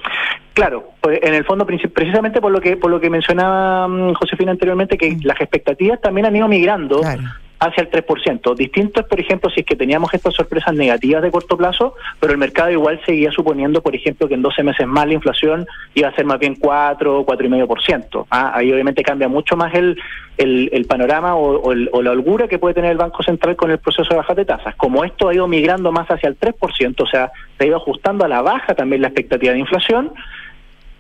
Claro, 0.54 0.90
pues, 1.00 1.18
en 1.22 1.34
el 1.34 1.44
fondo 1.44 1.66
precisamente 1.66 2.40
por 2.40 2.52
lo 2.52 2.60
que 2.60 2.76
por 2.76 2.90
lo 2.90 3.00
que 3.00 3.08
mencionaba 3.08 3.88
mm, 3.88 4.14
Josefina 4.14 4.52
anteriormente 4.52 4.98
que 4.98 5.10
Mm. 5.12 5.20
las 5.24 5.40
expectativas 5.40 6.00
también 6.00 6.26
han 6.26 6.36
ido 6.36 6.46
migrando 6.46 7.00
Claro. 7.00 7.22
Hacia 7.62 7.82
el 7.82 7.90
3%. 7.90 8.56
Distinto 8.56 9.00
es, 9.00 9.06
por 9.06 9.20
ejemplo, 9.20 9.48
si 9.50 9.60
es 9.60 9.66
que 9.66 9.76
teníamos 9.76 10.12
estas 10.12 10.34
sorpresas 10.34 10.74
negativas 10.74 11.22
de 11.22 11.30
corto 11.30 11.56
plazo, 11.56 11.94
pero 12.18 12.32
el 12.32 12.38
mercado 12.38 12.70
igual 12.70 13.00
seguía 13.06 13.30
suponiendo, 13.30 13.82
por 13.82 13.94
ejemplo, 13.94 14.26
que 14.26 14.34
en 14.34 14.42
12 14.42 14.62
meses 14.64 14.86
más 14.86 15.06
la 15.06 15.14
inflación 15.14 15.66
iba 15.94 16.08
a 16.08 16.14
ser 16.14 16.24
más 16.24 16.40
bien 16.40 16.56
4, 16.56 17.24
4,5%. 17.24 18.26
Ah, 18.30 18.52
ahí 18.54 18.72
obviamente 18.72 19.04
cambia 19.04 19.28
mucho 19.28 19.56
más 19.56 19.72
el, 19.74 19.96
el, 20.38 20.84
panorama 20.86 21.36
o, 21.36 21.62
o 21.62 22.02
la 22.02 22.10
holgura 22.10 22.48
que 22.48 22.58
puede 22.58 22.74
tener 22.74 22.90
el 22.90 22.98
Banco 22.98 23.22
Central 23.22 23.54
con 23.54 23.70
el 23.70 23.78
proceso 23.78 24.08
de 24.10 24.16
baja 24.16 24.34
de 24.34 24.44
tasas. 24.44 24.74
Como 24.74 25.04
esto 25.04 25.28
ha 25.28 25.34
ido 25.34 25.46
migrando 25.46 25.92
más 25.92 26.08
hacia 26.08 26.28
el 26.28 26.38
3%, 26.38 27.00
o 27.00 27.06
sea, 27.06 27.30
se 27.56 27.64
ha 27.64 27.66
ido 27.66 27.76
ajustando 27.76 28.24
a 28.24 28.28
la 28.28 28.42
baja 28.42 28.74
también 28.74 29.02
la 29.02 29.08
expectativa 29.08 29.52
de 29.52 29.60
inflación, 29.60 30.12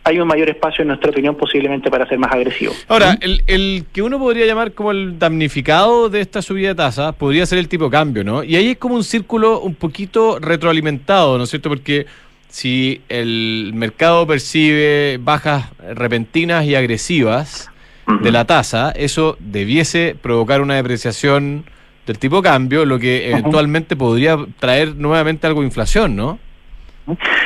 hay 0.04 0.18
un 0.18 0.26
mayor 0.26 0.50
espacio, 0.50 0.82
en 0.82 0.88
nuestra 0.88 1.10
opinión, 1.10 1.36
posiblemente 1.36 1.90
para 1.90 2.06
ser 2.08 2.18
más 2.18 2.32
agresivo. 2.32 2.72
Ahora, 2.88 3.16
el, 3.20 3.42
el 3.46 3.84
que 3.92 4.02
uno 4.02 4.18
podría 4.18 4.46
llamar 4.46 4.72
como 4.72 4.90
el 4.90 5.18
damnificado 5.18 6.08
de 6.08 6.20
esta 6.20 6.42
subida 6.42 6.68
de 6.68 6.74
tasas 6.74 7.14
podría 7.14 7.46
ser 7.46 7.58
el 7.58 7.68
tipo 7.68 7.84
de 7.84 7.90
cambio, 7.90 8.24
¿no? 8.24 8.42
Y 8.42 8.56
ahí 8.56 8.70
es 8.70 8.78
como 8.78 8.96
un 8.96 9.04
círculo 9.04 9.60
un 9.60 9.74
poquito 9.74 10.38
retroalimentado, 10.40 11.38
¿no 11.38 11.44
es 11.44 11.50
cierto? 11.50 11.68
Porque 11.68 12.06
si 12.48 13.00
el 13.08 13.72
mercado 13.74 14.26
percibe 14.26 15.18
bajas 15.22 15.70
repentinas 15.94 16.66
y 16.66 16.74
agresivas 16.74 17.70
de 18.20 18.30
la 18.32 18.44
tasa, 18.44 18.90
eso 18.90 19.36
debiese 19.40 20.16
provocar 20.20 20.60
una 20.60 20.74
depreciación 20.74 21.64
del 22.06 22.18
tipo 22.18 22.36
de 22.36 22.42
cambio, 22.42 22.84
lo 22.84 22.98
que 22.98 23.30
eventualmente 23.30 23.96
podría 23.96 24.36
traer 24.58 24.96
nuevamente 24.96 25.46
algo 25.46 25.60
de 25.60 25.68
inflación, 25.68 26.16
¿no? 26.16 26.38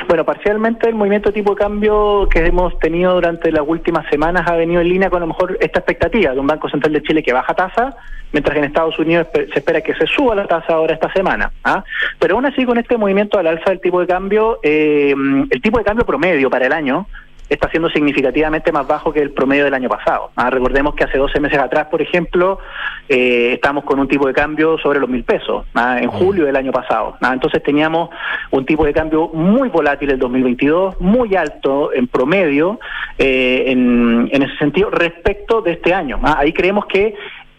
Bueno, 0.06 0.24
parcialmente 0.24 0.88
el 0.88 0.94
movimiento 0.94 1.30
de 1.30 1.34
tipo 1.34 1.54
de 1.54 1.56
cambio 1.56 2.28
que 2.30 2.44
hemos 2.44 2.78
tenido 2.78 3.14
durante 3.14 3.50
las 3.50 3.64
últimas 3.66 4.06
semanas 4.10 4.46
ha 4.46 4.54
venido 4.54 4.80
en 4.80 4.88
línea 4.88 5.08
con 5.08 5.18
a 5.18 5.26
lo 5.26 5.28
mejor 5.28 5.56
esta 5.60 5.78
expectativa 5.80 6.32
de 6.32 6.40
un 6.40 6.46
Banco 6.46 6.68
Central 6.68 6.92
de 6.92 7.02
Chile 7.02 7.22
que 7.22 7.32
baja 7.32 7.54
tasa, 7.54 7.96
mientras 8.32 8.52
que 8.52 8.58
en 8.58 8.66
Estados 8.66 8.98
Unidos 8.98 9.28
se 9.32 9.58
espera 9.58 9.80
que 9.80 9.94
se 9.94 10.06
suba 10.06 10.34
la 10.34 10.46
tasa 10.46 10.74
ahora 10.74 10.94
esta 10.94 11.10
semana. 11.12 11.50
¿ah? 11.64 11.82
Pero 12.18 12.34
aún 12.34 12.46
así 12.46 12.64
con 12.64 12.78
este 12.78 12.98
movimiento 12.98 13.38
al 13.38 13.46
alza 13.46 13.70
del 13.70 13.80
tipo 13.80 14.00
de 14.00 14.06
cambio, 14.06 14.58
eh, 14.62 15.14
el 15.50 15.62
tipo 15.62 15.78
de 15.78 15.84
cambio 15.84 16.04
promedio 16.04 16.50
para 16.50 16.66
el 16.66 16.72
año 16.72 17.06
está 17.48 17.70
siendo 17.70 17.88
significativamente 17.90 18.72
más 18.72 18.86
bajo 18.86 19.12
que 19.12 19.20
el 19.20 19.30
promedio 19.30 19.64
del 19.64 19.74
año 19.74 19.88
pasado. 19.88 20.30
Ah, 20.36 20.50
recordemos 20.50 20.94
que 20.94 21.04
hace 21.04 21.18
12 21.18 21.40
meses 21.40 21.58
atrás, 21.58 21.86
por 21.90 22.02
ejemplo, 22.02 22.58
eh, 23.08 23.52
estábamos 23.54 23.84
con 23.84 24.00
un 24.00 24.08
tipo 24.08 24.26
de 24.26 24.32
cambio 24.32 24.78
sobre 24.78 24.98
los 24.98 25.08
mil 25.08 25.24
pesos, 25.24 25.64
ah, 25.74 25.98
en 26.00 26.08
julio 26.08 26.44
del 26.46 26.56
año 26.56 26.72
pasado. 26.72 27.16
Ah, 27.20 27.32
entonces 27.32 27.62
teníamos 27.62 28.10
un 28.50 28.66
tipo 28.66 28.84
de 28.84 28.92
cambio 28.92 29.28
muy 29.28 29.68
volátil 29.68 30.10
el 30.10 30.18
2022, 30.18 31.00
muy 31.00 31.36
alto 31.36 31.92
en 31.92 32.08
promedio 32.08 32.80
eh, 33.18 33.64
en, 33.66 34.28
en 34.32 34.42
ese 34.42 34.56
sentido 34.56 34.90
respecto 34.90 35.62
de 35.62 35.72
este 35.72 35.94
año. 35.94 36.18
Ah, 36.22 36.36
ahí 36.38 36.52
creemos 36.52 36.86
que 36.86 37.14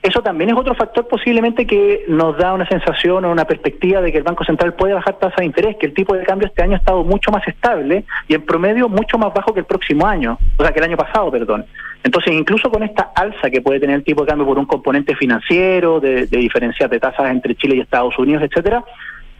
eso 0.07 0.21
también 0.21 0.49
es 0.49 0.55
otro 0.55 0.73
factor 0.75 1.07
posiblemente 1.07 1.67
que 1.67 2.05
nos 2.07 2.37
da 2.37 2.53
una 2.53 2.67
sensación 2.67 3.25
o 3.25 3.31
una 3.31 3.45
perspectiva 3.45 4.01
de 4.01 4.11
que 4.11 4.17
el 4.17 4.23
Banco 4.23 4.45
Central 4.45 4.73
puede 4.73 4.93
bajar 4.93 5.19
tasa 5.19 5.35
de 5.39 5.45
interés, 5.45 5.75
que 5.77 5.87
el 5.87 5.93
tipo 5.93 6.15
de 6.15 6.23
cambio 6.23 6.47
este 6.47 6.63
año 6.63 6.73
ha 6.73 6.77
estado 6.77 7.03
mucho 7.03 7.31
más 7.31 7.47
estable 7.47 8.05
y 8.27 8.35
en 8.35 8.45
promedio 8.45 8.87
mucho 8.89 9.17
más 9.17 9.33
bajo 9.33 9.53
que 9.53 9.59
el 9.59 9.65
próximo 9.65 10.07
año, 10.07 10.37
o 10.57 10.63
sea, 10.63 10.71
que 10.71 10.79
el 10.79 10.85
año 10.85 10.97
pasado, 10.97 11.29
perdón. 11.31 11.65
Entonces, 12.03 12.33
incluso 12.33 12.71
con 12.71 12.83
esta 12.83 13.11
alza 13.15 13.49
que 13.49 13.61
puede 13.61 13.79
tener 13.79 13.97
el 13.97 14.03
tipo 14.03 14.21
de 14.21 14.27
cambio 14.27 14.45
por 14.45 14.57
un 14.57 14.65
componente 14.65 15.15
financiero, 15.15 15.99
de, 15.99 16.27
de 16.27 16.37
diferencias 16.37 16.89
de 16.89 16.99
tasas 16.99 17.29
entre 17.29 17.55
Chile 17.55 17.75
y 17.75 17.81
Estados 17.81 18.17
Unidos, 18.17 18.43
etcétera, 18.43 18.83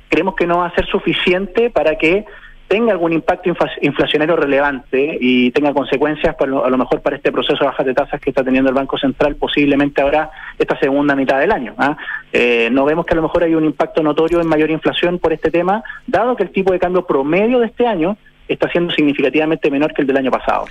creemos 0.09 0.35
que 0.35 0.47
no 0.47 0.59
va 0.59 0.67
a 0.67 0.75
ser 0.75 0.85
suficiente 0.87 1.69
para 1.69 1.95
que 1.95 2.25
tenga 2.67 2.91
algún 2.91 3.13
impacto 3.13 3.49
infla- 3.49 3.71
inflacionario 3.81 4.35
relevante 4.35 5.17
y 5.21 5.51
tenga 5.51 5.73
consecuencias 5.73 6.35
para 6.35 6.51
lo- 6.51 6.65
a 6.65 6.69
lo 6.69 6.77
mejor 6.77 7.01
para 7.01 7.15
este 7.15 7.31
proceso 7.31 7.57
de 7.59 7.65
bajas 7.65 7.85
de 7.85 7.93
tasas 7.93 8.19
que 8.19 8.29
está 8.31 8.43
teniendo 8.43 8.69
el 8.69 8.75
Banco 8.75 8.97
Central 8.97 9.35
posiblemente 9.37 10.01
ahora 10.01 10.29
esta 10.57 10.77
segunda 10.79 11.15
mitad 11.15 11.39
del 11.39 11.51
año. 11.51 11.73
¿ah? 11.77 11.95
Eh, 12.33 12.69
no 12.71 12.83
vemos 12.85 13.05
que 13.05 13.13
a 13.13 13.15
lo 13.15 13.21
mejor 13.23 13.43
hay 13.43 13.55
un 13.55 13.63
impacto 13.65 14.03
notorio 14.03 14.41
en 14.41 14.47
mayor 14.47 14.69
inflación 14.69 15.17
por 15.19 15.31
este 15.33 15.49
tema, 15.49 15.81
dado 16.05 16.35
que 16.35 16.43
el 16.43 16.51
tipo 16.51 16.73
de 16.73 16.79
cambio 16.79 17.05
promedio 17.05 17.59
de 17.59 17.67
este 17.67 17.87
año 17.87 18.17
está 18.47 18.69
siendo 18.69 18.93
significativamente 18.93 19.69
menor 19.71 19.93
que 19.93 20.01
el 20.01 20.07
del 20.07 20.17
año 20.17 20.31
pasado. 20.31 20.65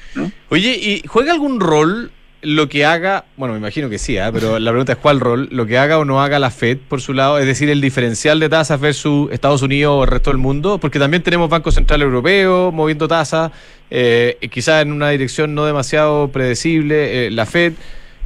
Oye, 0.50 0.70
¿y 0.80 1.02
juega 1.06 1.32
algún 1.32 1.60
rol 1.60 2.10
lo 2.42 2.68
que 2.68 2.84
haga, 2.84 3.24
bueno, 3.36 3.54
me 3.54 3.58
imagino 3.58 3.88
que 3.88 3.98
sí, 3.98 4.18
¿ah? 4.18 4.30
pero 4.32 4.58
la 4.58 4.70
pregunta 4.70 4.92
es 4.92 4.98
cuál 4.98 5.20
rol, 5.20 5.48
lo 5.50 5.66
que 5.66 5.78
haga 5.78 5.98
o 5.98 6.04
no 6.04 6.22
haga 6.22 6.38
la 6.38 6.50
Fed 6.50 6.78
por 6.88 7.00
su 7.00 7.12
lado, 7.12 7.38
es 7.38 7.46
decir, 7.46 7.68
el 7.70 7.80
diferencial 7.80 8.38
de 8.38 8.48
tasas 8.48 8.80
versus 8.80 9.30
Estados 9.32 9.62
Unidos 9.62 9.94
o 9.96 10.04
el 10.04 10.10
resto 10.10 10.30
del 10.30 10.38
mundo, 10.38 10.78
porque 10.78 10.98
también 10.98 11.22
tenemos 11.22 11.48
Banco 11.48 11.72
Central 11.72 12.02
Europeo 12.02 12.70
moviendo 12.72 13.08
tasas, 13.08 13.52
eh, 13.90 14.38
quizás 14.50 14.82
en 14.82 14.92
una 14.92 15.10
dirección 15.10 15.54
no 15.54 15.64
demasiado 15.64 16.28
predecible, 16.28 17.26
eh, 17.26 17.30
la 17.30 17.46
Fed. 17.46 17.72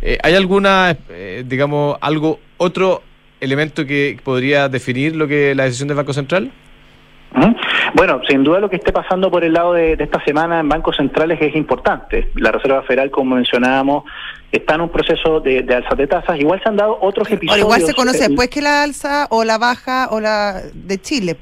Eh, 0.02 0.18
¿Hay 0.22 0.34
alguna, 0.34 0.96
eh, 1.10 1.44
digamos, 1.46 1.96
algo, 2.00 2.40
otro 2.56 3.02
elemento 3.40 3.86
que 3.86 4.18
podría 4.22 4.68
definir 4.68 5.14
lo 5.16 5.28
que 5.28 5.54
la 5.54 5.64
decisión 5.64 5.88
del 5.88 5.96
Banco 5.96 6.12
Central? 6.12 6.52
Bueno, 7.94 8.20
sin 8.28 8.42
duda 8.44 8.60
lo 8.60 8.68
que 8.68 8.76
esté 8.76 8.92
pasando 8.92 9.30
por 9.30 9.44
el 9.44 9.52
lado 9.52 9.72
de, 9.72 9.96
de 9.96 10.04
esta 10.04 10.22
semana 10.24 10.60
en 10.60 10.68
bancos 10.68 10.96
centrales 10.96 11.38
es 11.40 11.54
importante. 11.54 12.30
La 12.34 12.50
Reserva 12.52 12.82
Federal, 12.82 13.10
como 13.10 13.36
mencionábamos, 13.36 14.04
está 14.50 14.74
en 14.74 14.80
un 14.82 14.88
proceso 14.88 15.40
de, 15.40 15.62
de 15.62 15.74
alza 15.76 15.94
de 15.94 16.06
tasas. 16.06 16.38
Igual 16.40 16.60
se 16.62 16.68
han 16.68 16.76
dado 16.76 16.98
otros 17.00 17.30
O 17.30 17.34
episodios. 17.34 17.64
igual 17.64 17.82
se 17.82 17.94
conoce 17.94 18.28
después 18.28 18.48
que 18.48 18.60
la 18.60 18.82
alza 18.82 19.26
o 19.30 19.44
la 19.44 19.58
baja 19.58 20.08
o 20.10 20.20
la 20.20 20.60
de 20.74 20.98
Chile. 21.00 21.36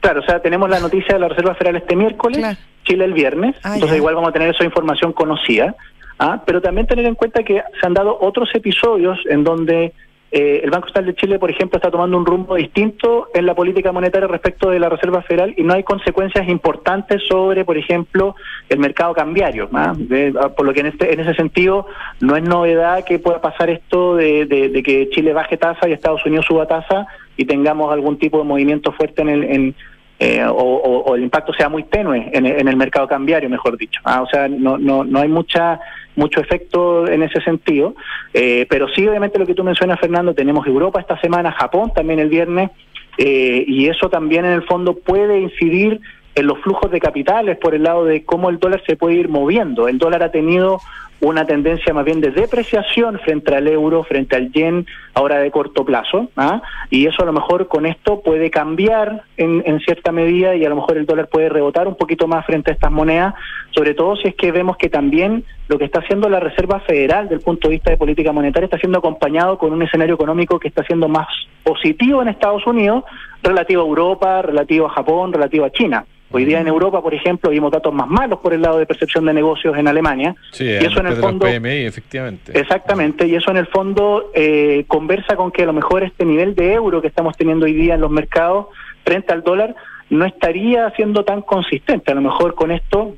Claro, 0.00 0.20
o 0.20 0.22
sea, 0.24 0.40
tenemos 0.40 0.70
la 0.70 0.78
noticia 0.80 1.14
de 1.14 1.20
la 1.20 1.28
Reserva 1.28 1.54
Federal 1.56 1.76
este 1.76 1.96
miércoles, 1.96 2.38
Claro. 2.38 2.56
Chile 2.84 3.04
el 3.04 3.12
viernes, 3.12 3.56
Ah, 3.64 3.74
entonces 3.74 3.90
ya. 3.90 3.96
igual 3.96 4.14
vamos 4.14 4.30
a 4.30 4.32
tener 4.32 4.48
esa 4.54 4.64
información 4.64 5.12
conocida, 5.12 5.74
¿ah? 6.20 6.40
pero 6.46 6.60
también 6.62 6.86
tener 6.86 7.04
en 7.04 7.16
cuenta 7.16 7.42
que 7.42 7.54
se 7.80 7.86
han 7.86 7.94
dado 7.94 8.16
otros 8.20 8.48
episodios 8.54 9.18
en 9.28 9.42
donde 9.44 9.92
eh, 10.30 10.60
el 10.62 10.70
Banco 10.70 10.86
Central 10.88 11.06
de 11.06 11.14
Chile, 11.14 11.38
por 11.38 11.50
ejemplo, 11.50 11.78
está 11.78 11.90
tomando 11.90 12.16
un 12.18 12.26
rumbo 12.26 12.54
distinto 12.56 13.28
en 13.32 13.46
la 13.46 13.54
política 13.54 13.92
monetaria 13.92 14.28
respecto 14.28 14.68
de 14.70 14.78
la 14.78 14.88
Reserva 14.90 15.22
Federal 15.22 15.54
y 15.56 15.62
no 15.62 15.72
hay 15.74 15.82
consecuencias 15.84 16.46
importantes 16.48 17.22
sobre, 17.28 17.64
por 17.64 17.78
ejemplo, 17.78 18.36
el 18.68 18.78
mercado 18.78 19.14
cambiario. 19.14 19.68
¿ah? 19.72 19.94
Ah, 20.40 20.48
por 20.50 20.66
lo 20.66 20.72
que 20.74 20.80
en, 20.80 20.86
este, 20.86 21.12
en 21.14 21.20
ese 21.20 21.34
sentido 21.34 21.86
no 22.20 22.36
es 22.36 22.42
novedad 22.42 23.04
que 23.04 23.18
pueda 23.18 23.40
pasar 23.40 23.70
esto 23.70 24.16
de, 24.16 24.44
de- 24.46 24.68
de 24.68 24.82
que 24.82 25.08
Chile 25.10 25.32
baje 25.32 25.56
tasa 25.56 25.88
y 25.88 25.92
Estados 25.92 26.24
Unidos 26.26 26.44
suba 26.46 26.66
tasa 26.66 27.06
y 27.36 27.44
tengamos 27.46 27.90
algún 27.92 28.18
tipo 28.18 28.38
de 28.38 28.44
movimiento 28.44 28.92
fuerte 28.92 29.22
en 29.22 29.28
el... 29.30 29.44
En, 29.44 29.74
eh, 30.20 30.44
o, 30.48 31.14
el 31.14 31.22
impacto 31.22 31.52
sea 31.52 31.68
muy 31.68 31.84
tenue 31.84 32.30
en, 32.32 32.44
en 32.44 32.66
el 32.68 32.76
mercado 32.76 33.06
cambiario, 33.06 33.48
mejor 33.48 33.76
dicho. 33.78 34.00
Ah, 34.04 34.22
o 34.22 34.26
sea, 34.26 34.48
no, 34.48 34.76
no, 34.76 35.04
no 35.04 35.20
hay 35.20 35.28
mucha 35.28 35.80
mucho 36.18 36.40
efecto 36.40 37.06
en 37.06 37.22
ese 37.22 37.40
sentido, 37.40 37.94
eh, 38.34 38.66
pero 38.68 38.88
sí, 38.88 39.06
obviamente, 39.06 39.38
lo 39.38 39.46
que 39.46 39.54
tú 39.54 39.62
mencionas, 39.62 40.00
Fernando, 40.00 40.34
tenemos 40.34 40.66
Europa 40.66 41.00
esta 41.00 41.18
semana, 41.20 41.52
Japón 41.52 41.92
también 41.94 42.18
el 42.18 42.28
viernes, 42.28 42.70
eh, 43.16 43.64
y 43.66 43.86
eso 43.86 44.10
también 44.10 44.44
en 44.44 44.52
el 44.52 44.64
fondo 44.64 44.94
puede 44.94 45.40
incidir 45.40 46.00
en 46.34 46.46
los 46.46 46.58
flujos 46.58 46.90
de 46.90 47.00
capitales 47.00 47.56
por 47.58 47.74
el 47.74 47.84
lado 47.84 48.04
de 48.04 48.24
cómo 48.24 48.50
el 48.50 48.58
dólar 48.58 48.82
se 48.86 48.96
puede 48.96 49.14
ir 49.14 49.28
moviendo. 49.28 49.88
El 49.88 49.98
dólar 49.98 50.22
ha 50.24 50.30
tenido 50.30 50.80
una 51.20 51.44
tendencia 51.44 51.92
más 51.92 52.04
bien 52.04 52.20
de 52.20 52.30
depreciación 52.30 53.18
frente 53.20 53.54
al 53.54 53.66
euro, 53.66 54.04
frente 54.04 54.36
al 54.36 54.52
yen, 54.52 54.86
ahora 55.14 55.38
de 55.38 55.50
corto 55.50 55.84
plazo, 55.84 56.30
¿ah? 56.36 56.62
y 56.90 57.06
eso 57.06 57.22
a 57.22 57.26
lo 57.26 57.32
mejor 57.32 57.66
con 57.66 57.86
esto 57.86 58.20
puede 58.20 58.50
cambiar 58.50 59.24
en, 59.36 59.62
en 59.66 59.80
cierta 59.80 60.12
medida 60.12 60.54
y 60.54 60.64
a 60.64 60.68
lo 60.68 60.76
mejor 60.76 60.96
el 60.96 61.06
dólar 61.06 61.28
puede 61.28 61.48
rebotar 61.48 61.88
un 61.88 61.96
poquito 61.96 62.28
más 62.28 62.46
frente 62.46 62.70
a 62.70 62.74
estas 62.74 62.92
monedas, 62.92 63.34
sobre 63.70 63.94
todo 63.94 64.16
si 64.16 64.28
es 64.28 64.34
que 64.36 64.52
vemos 64.52 64.76
que 64.76 64.88
también 64.88 65.44
lo 65.66 65.76
que 65.76 65.84
está 65.84 65.98
haciendo 66.00 66.28
la 66.28 66.40
Reserva 66.40 66.80
Federal 66.80 67.28
del 67.28 67.40
punto 67.40 67.68
de 67.68 67.74
vista 67.74 67.90
de 67.90 67.96
política 67.96 68.32
monetaria 68.32 68.66
está 68.66 68.78
siendo 68.78 68.98
acompañado 68.98 69.58
con 69.58 69.72
un 69.72 69.82
escenario 69.82 70.14
económico 70.14 70.58
que 70.58 70.68
está 70.68 70.84
siendo 70.84 71.08
más 71.08 71.26
positivo 71.62 72.22
en 72.22 72.28
Estados 72.28 72.66
Unidos 72.66 73.04
relativo 73.42 73.82
a 73.82 73.86
Europa, 73.86 74.42
relativo 74.42 74.86
a 74.86 74.90
Japón, 74.90 75.32
relativo 75.32 75.64
a 75.64 75.70
China. 75.70 76.04
Hoy 76.30 76.44
día 76.44 76.60
en 76.60 76.68
Europa, 76.68 77.00
por 77.00 77.14
ejemplo, 77.14 77.48
vimos 77.50 77.72
datos 77.72 77.92
más 77.94 78.06
malos 78.06 78.40
por 78.40 78.52
el 78.52 78.60
lado 78.60 78.78
de 78.78 78.84
percepción 78.84 79.24
de 79.24 79.32
negocios 79.32 79.76
en 79.78 79.88
Alemania. 79.88 80.36
Sí, 80.52 80.64
y 80.64 80.84
eso 80.84 81.00
en 81.00 81.06
el 81.06 81.14
de 81.14 81.20
los 81.20 81.20
fondo... 81.20 81.46
PMI, 81.46 81.86
efectivamente. 81.86 82.58
Exactamente, 82.58 83.26
y 83.26 83.34
eso 83.34 83.50
en 83.50 83.56
el 83.56 83.66
fondo 83.66 84.30
eh, 84.34 84.84
conversa 84.88 85.36
con 85.36 85.50
que 85.50 85.62
a 85.62 85.66
lo 85.66 85.72
mejor 85.72 86.02
este 86.02 86.26
nivel 86.26 86.54
de 86.54 86.74
euro 86.74 87.00
que 87.00 87.08
estamos 87.08 87.34
teniendo 87.36 87.64
hoy 87.64 87.72
día 87.72 87.94
en 87.94 88.02
los 88.02 88.10
mercados 88.10 88.66
frente 89.04 89.32
al 89.32 89.42
dólar 89.42 89.74
no 90.10 90.26
estaría 90.26 90.90
siendo 90.90 91.24
tan 91.24 91.40
consistente. 91.40 92.12
A 92.12 92.14
lo 92.14 92.20
mejor 92.20 92.54
con 92.54 92.72
esto, 92.72 93.14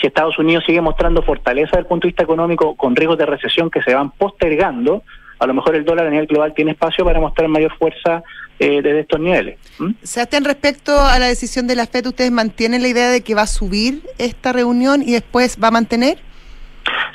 si 0.00 0.06
Estados 0.06 0.38
Unidos 0.38 0.64
sigue 0.66 0.80
mostrando 0.80 1.22
fortaleza 1.22 1.70
desde 1.72 1.80
el 1.80 1.86
punto 1.86 2.06
de 2.06 2.10
vista 2.10 2.22
económico 2.22 2.76
con 2.76 2.96
riesgos 2.96 3.18
de 3.18 3.26
recesión 3.26 3.70
que 3.70 3.82
se 3.82 3.94
van 3.94 4.10
postergando, 4.12 5.02
a 5.38 5.46
lo 5.46 5.54
mejor 5.54 5.76
el 5.76 5.84
dólar 5.84 6.06
a 6.06 6.10
nivel 6.10 6.26
global 6.26 6.52
tiene 6.54 6.72
espacio 6.72 7.04
para 7.04 7.20
mostrar 7.20 7.48
mayor 7.48 7.76
fuerza 7.76 8.22
eh, 8.58 8.82
desde 8.82 9.00
estos 9.00 9.20
niveles. 9.20 9.58
¿Mm? 9.78 9.90
Sebastián, 10.02 10.44
respecto 10.44 11.00
a 11.00 11.18
la 11.18 11.26
decisión 11.26 11.66
de 11.66 11.76
la 11.76 11.86
FED, 11.86 12.06
¿ustedes 12.06 12.32
mantienen 12.32 12.82
la 12.82 12.88
idea 12.88 13.08
de 13.08 13.22
que 13.22 13.34
va 13.34 13.42
a 13.42 13.46
subir 13.46 14.02
esta 14.18 14.52
reunión 14.52 15.02
y 15.02 15.12
después 15.12 15.58
va 15.62 15.68
a 15.68 15.72
mantener? 15.72 16.18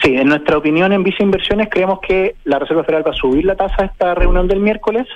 Sí, 0.02 0.16
en 0.16 0.28
nuestra 0.28 0.58
opinión 0.58 0.92
en 0.94 1.04
Visa 1.04 1.24
Inversiones 1.24 1.70
creemos 1.70 2.00
que 2.08 2.36
la 2.44 2.60
Reserva 2.60 2.84
Federal 2.84 3.08
va 3.08 3.12
a 3.12 3.16
subir 3.16 3.46
la 3.46 3.56
tasa 3.56 3.84
a 3.84 3.86
esta 3.86 4.16
reunión 4.16 4.48
del 4.48 4.60
miércoles 4.60 5.08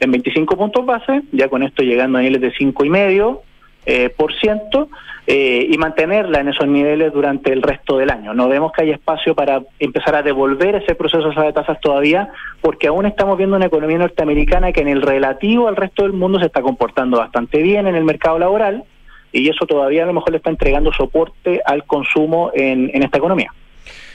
en 0.00 0.10
25 0.10 0.56
puntos 0.56 0.84
base, 0.84 1.22
ya 1.32 1.48
con 1.48 1.62
esto 1.62 1.82
llegando 1.82 2.18
a 2.18 2.20
niveles 2.20 2.40
de 2.42 2.52
5,5%, 2.52 3.40
eh, 3.86 4.08
por 4.08 4.32
ciento, 4.34 4.88
eh, 5.26 5.66
y 5.70 5.78
mantenerla 5.78 6.40
en 6.40 6.48
esos 6.48 6.66
niveles 6.66 7.12
durante 7.12 7.50
el 7.52 7.62
resto 7.62 7.96
del 7.96 8.10
año. 8.10 8.34
No 8.34 8.46
vemos 8.48 8.72
que 8.72 8.82
haya 8.82 8.94
espacio 8.94 9.34
para 9.34 9.62
empezar 9.78 10.14
a 10.14 10.22
devolver 10.22 10.74
ese 10.74 10.94
proceso 10.94 11.30
de 11.30 11.52
tasas 11.52 11.80
todavía, 11.80 12.28
porque 12.60 12.88
aún 12.88 13.06
estamos 13.06 13.38
viendo 13.38 13.56
una 13.56 13.66
economía 13.66 13.98
norteamericana 13.98 14.72
que 14.72 14.82
en 14.82 14.88
el 14.88 15.00
relativo 15.00 15.66
al 15.68 15.76
resto 15.76 16.02
del 16.02 16.12
mundo 16.12 16.38
se 16.38 16.46
está 16.46 16.60
comportando 16.60 17.18
bastante 17.18 17.62
bien 17.62 17.86
en 17.86 17.94
el 17.94 18.04
mercado 18.04 18.38
laboral, 18.38 18.84
y 19.32 19.48
eso 19.48 19.66
todavía 19.66 20.04
a 20.04 20.06
lo 20.06 20.12
mejor 20.12 20.30
le 20.30 20.36
está 20.36 20.50
entregando 20.50 20.92
soporte 20.92 21.60
al 21.64 21.84
consumo 21.84 22.50
en, 22.54 22.90
en 22.92 23.02
esta 23.02 23.18
economía. 23.18 23.50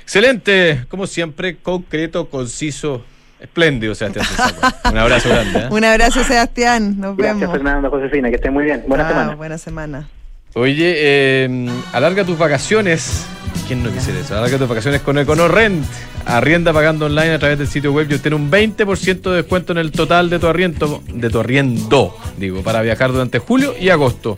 Excelente, 0.03 0.86
como 0.89 1.08
siempre, 1.08 1.58
concreto, 1.58 2.29
conciso, 2.29 3.03
espléndido, 3.39 3.95
Sebastián. 3.95 4.25
Un 4.91 4.97
abrazo 4.97 5.30
grande. 5.30 5.60
¿eh? 5.60 5.67
Un 5.69 5.84
abrazo, 5.84 6.23
Sebastián. 6.23 6.99
Nos 6.99 7.17
Gracias, 7.17 7.39
vemos. 7.39 7.56
Fernando, 7.56 7.89
Josefina, 7.89 8.30
que 8.30 8.36
estén 8.36 8.54
muy 8.54 8.65
bien. 8.65 8.84
Buena 8.88 9.04
Chao, 9.06 9.13
semana. 9.13 9.36
Buena 9.36 9.58
semana. 9.58 10.10
Oye, 10.56 10.93
eh, 10.97 11.69
alarga 11.93 12.23
tus 12.25 12.38
vacaciones. 12.38 13.25
¿Quién 13.67 13.84
no 13.84 13.91
quisiera 13.91 14.19
eso? 14.19 14.36
Alarga 14.38 14.58
tus 14.58 14.67
vacaciones 14.67 15.02
con 15.02 15.17
EconoRent. 15.17 15.86
Arrienda 16.25 16.73
pagando 16.73 17.06
online 17.06 17.34
a 17.34 17.39
través 17.39 17.58
del 17.58 17.67
sitio 17.67 17.91
web 17.93 18.08
y 18.10 18.15
obtén 18.15 18.34
un 18.34 18.52
20% 18.52 19.21
de 19.21 19.36
descuento 19.38 19.71
en 19.71 19.78
el 19.80 19.91
total 19.91 20.30
de 20.30 20.38
tu 20.39 20.47
arriendo, 20.47 21.02
de 21.08 21.30
tu 21.30 21.39
arriendo, 21.39 22.15
digo, 22.38 22.62
para 22.62 22.82
viajar 22.82 23.12
durante 23.12 23.39
julio 23.39 23.73
y 23.80 23.89
agosto. 23.89 24.38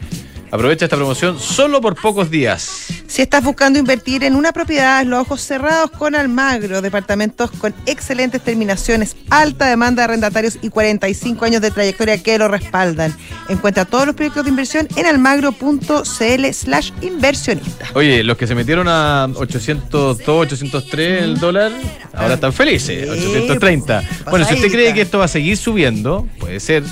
Aprovecha 0.51 0.85
esta 0.85 0.97
promoción 0.97 1.39
solo 1.39 1.79
por 1.79 1.95
pocos 1.95 2.29
días. 2.29 2.87
Si 3.07 3.21
estás 3.21 3.41
buscando 3.41 3.79
invertir 3.79 4.25
en 4.25 4.35
una 4.35 4.51
propiedad, 4.51 5.05
los 5.05 5.21
ojos 5.21 5.41
cerrados 5.41 5.91
con 5.91 6.13
Almagro, 6.13 6.81
departamentos 6.81 7.51
con 7.51 7.73
excelentes 7.85 8.41
terminaciones, 8.41 9.15
alta 9.29 9.67
demanda 9.67 10.01
de 10.01 10.05
arrendatarios 10.05 10.57
y 10.61 10.69
45 10.69 11.45
años 11.45 11.61
de 11.61 11.71
trayectoria 11.71 12.21
que 12.21 12.37
lo 12.37 12.49
respaldan. 12.49 13.15
Encuentra 13.47 13.85
todos 13.85 14.05
los 14.05 14.15
proyectos 14.15 14.43
de 14.43 14.49
inversión 14.49 14.87
en 14.97 15.05
almagro.cl 15.05 16.45
slash 16.53 16.91
inversionista. 17.01 17.85
Oye, 17.93 18.21
los 18.23 18.35
que 18.37 18.45
se 18.45 18.53
metieron 18.53 18.87
a 18.89 19.29
802, 19.33 20.27
803 20.27 21.23
el 21.23 21.39
dólar, 21.39 21.71
ahora 22.13 22.33
están 22.33 22.51
felices, 22.51 23.09
Sí, 23.09 23.25
830. 23.25 24.03
Bueno, 24.29 24.45
si 24.45 24.55
usted 24.55 24.69
cree 24.69 24.93
que 24.93 25.01
esto 25.01 25.19
va 25.19 25.25
a 25.25 25.29
seguir 25.29 25.55
subiendo, 25.55 26.27
puede 26.39 26.59
ser, 26.59 26.83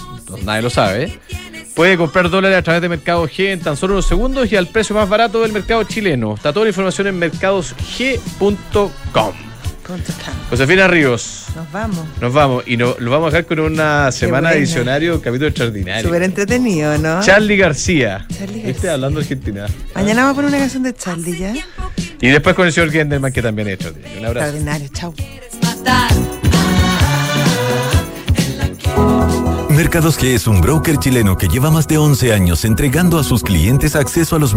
nadie 0.46 0.62
lo 0.62 0.70
sabe. 0.70 1.20
Puede 1.76 1.98
comprar 1.98 2.30
dólares 2.30 2.58
a 2.58 2.62
través 2.62 2.82
de 2.82 2.90
Mercado 2.90 3.26
G 3.28 3.52
en 3.52 3.60
tan 3.62 3.78
solo 3.78 3.94
unos 3.94 4.06
segundos 4.08 4.52
y 4.52 4.56
al 4.58 4.68
precio 4.68 4.96
más 4.96 5.08
barato 5.08 5.42
del 5.42 5.54
mercado 5.54 5.84
chileno. 5.84 6.34
Está 6.36 6.52
toda 6.52 6.66
la 6.66 6.70
información 6.70 7.08
en 7.08 7.18
mercadosg.com. 7.20 9.34
Josefina 10.52 10.88
Ríos, 10.88 11.46
Nos 11.56 11.72
vamos. 11.72 12.06
nos 12.22 12.32
vamos 12.32 12.64
y 12.68 12.78
no- 12.78 12.96
lo 13.00 13.10
vamos 13.10 13.30
a 13.34 13.38
dejar 13.38 13.48
con 13.48 13.60
una 13.60 14.12
semana 14.12 14.50
buena. 14.50 14.52
de 14.54 14.60
diccionario, 14.62 15.20
capítulo 15.20 15.48
extraordinario. 15.48 16.04
Súper 16.04 16.22
entretenido, 16.24 16.96
¿no? 17.00 17.22
Charlie 17.24 17.58
García. 17.58 18.28
Charlie 18.32 18.54
¿Viste? 18.58 18.72
García. 18.74 18.94
Hablando 18.94 19.20
de 19.20 19.24
Argentina. 19.26 19.66
Mañana 19.96 20.22
vamos 20.26 20.34
a 20.34 20.36
poner 20.36 20.50
una 20.50 20.60
canción 20.60 20.84
de 20.84 20.94
Charlie, 20.94 21.40
¿ya? 21.40 21.54
Y 22.22 22.28
después 22.30 22.56
con 22.56 22.68
el 22.68 22.74
señor 22.74 22.92
Gendelman, 22.92 23.34
que 23.34 23.42
también 23.42 23.68
es 23.70 23.74
extraordinario. 23.76 24.20
Un 24.20 24.26
abrazo. 24.28 24.46
Extraordinario, 24.58 24.90
chau. 24.94 25.14
Mercados 29.80 30.20
G 30.20 30.36
es 30.36 30.46
un 30.46 30.60
broker 30.60 30.98
chileno 30.98 31.38
que 31.38 31.48
lleva 31.48 31.72
más 31.72 31.88
de 31.88 31.98
11 31.98 32.34
años 32.34 32.66
entregando 32.66 33.18
a 33.18 33.24
sus 33.24 33.44
clientes 33.44 33.96
acceso 33.96 34.36
a 34.36 34.40
los 34.40 34.48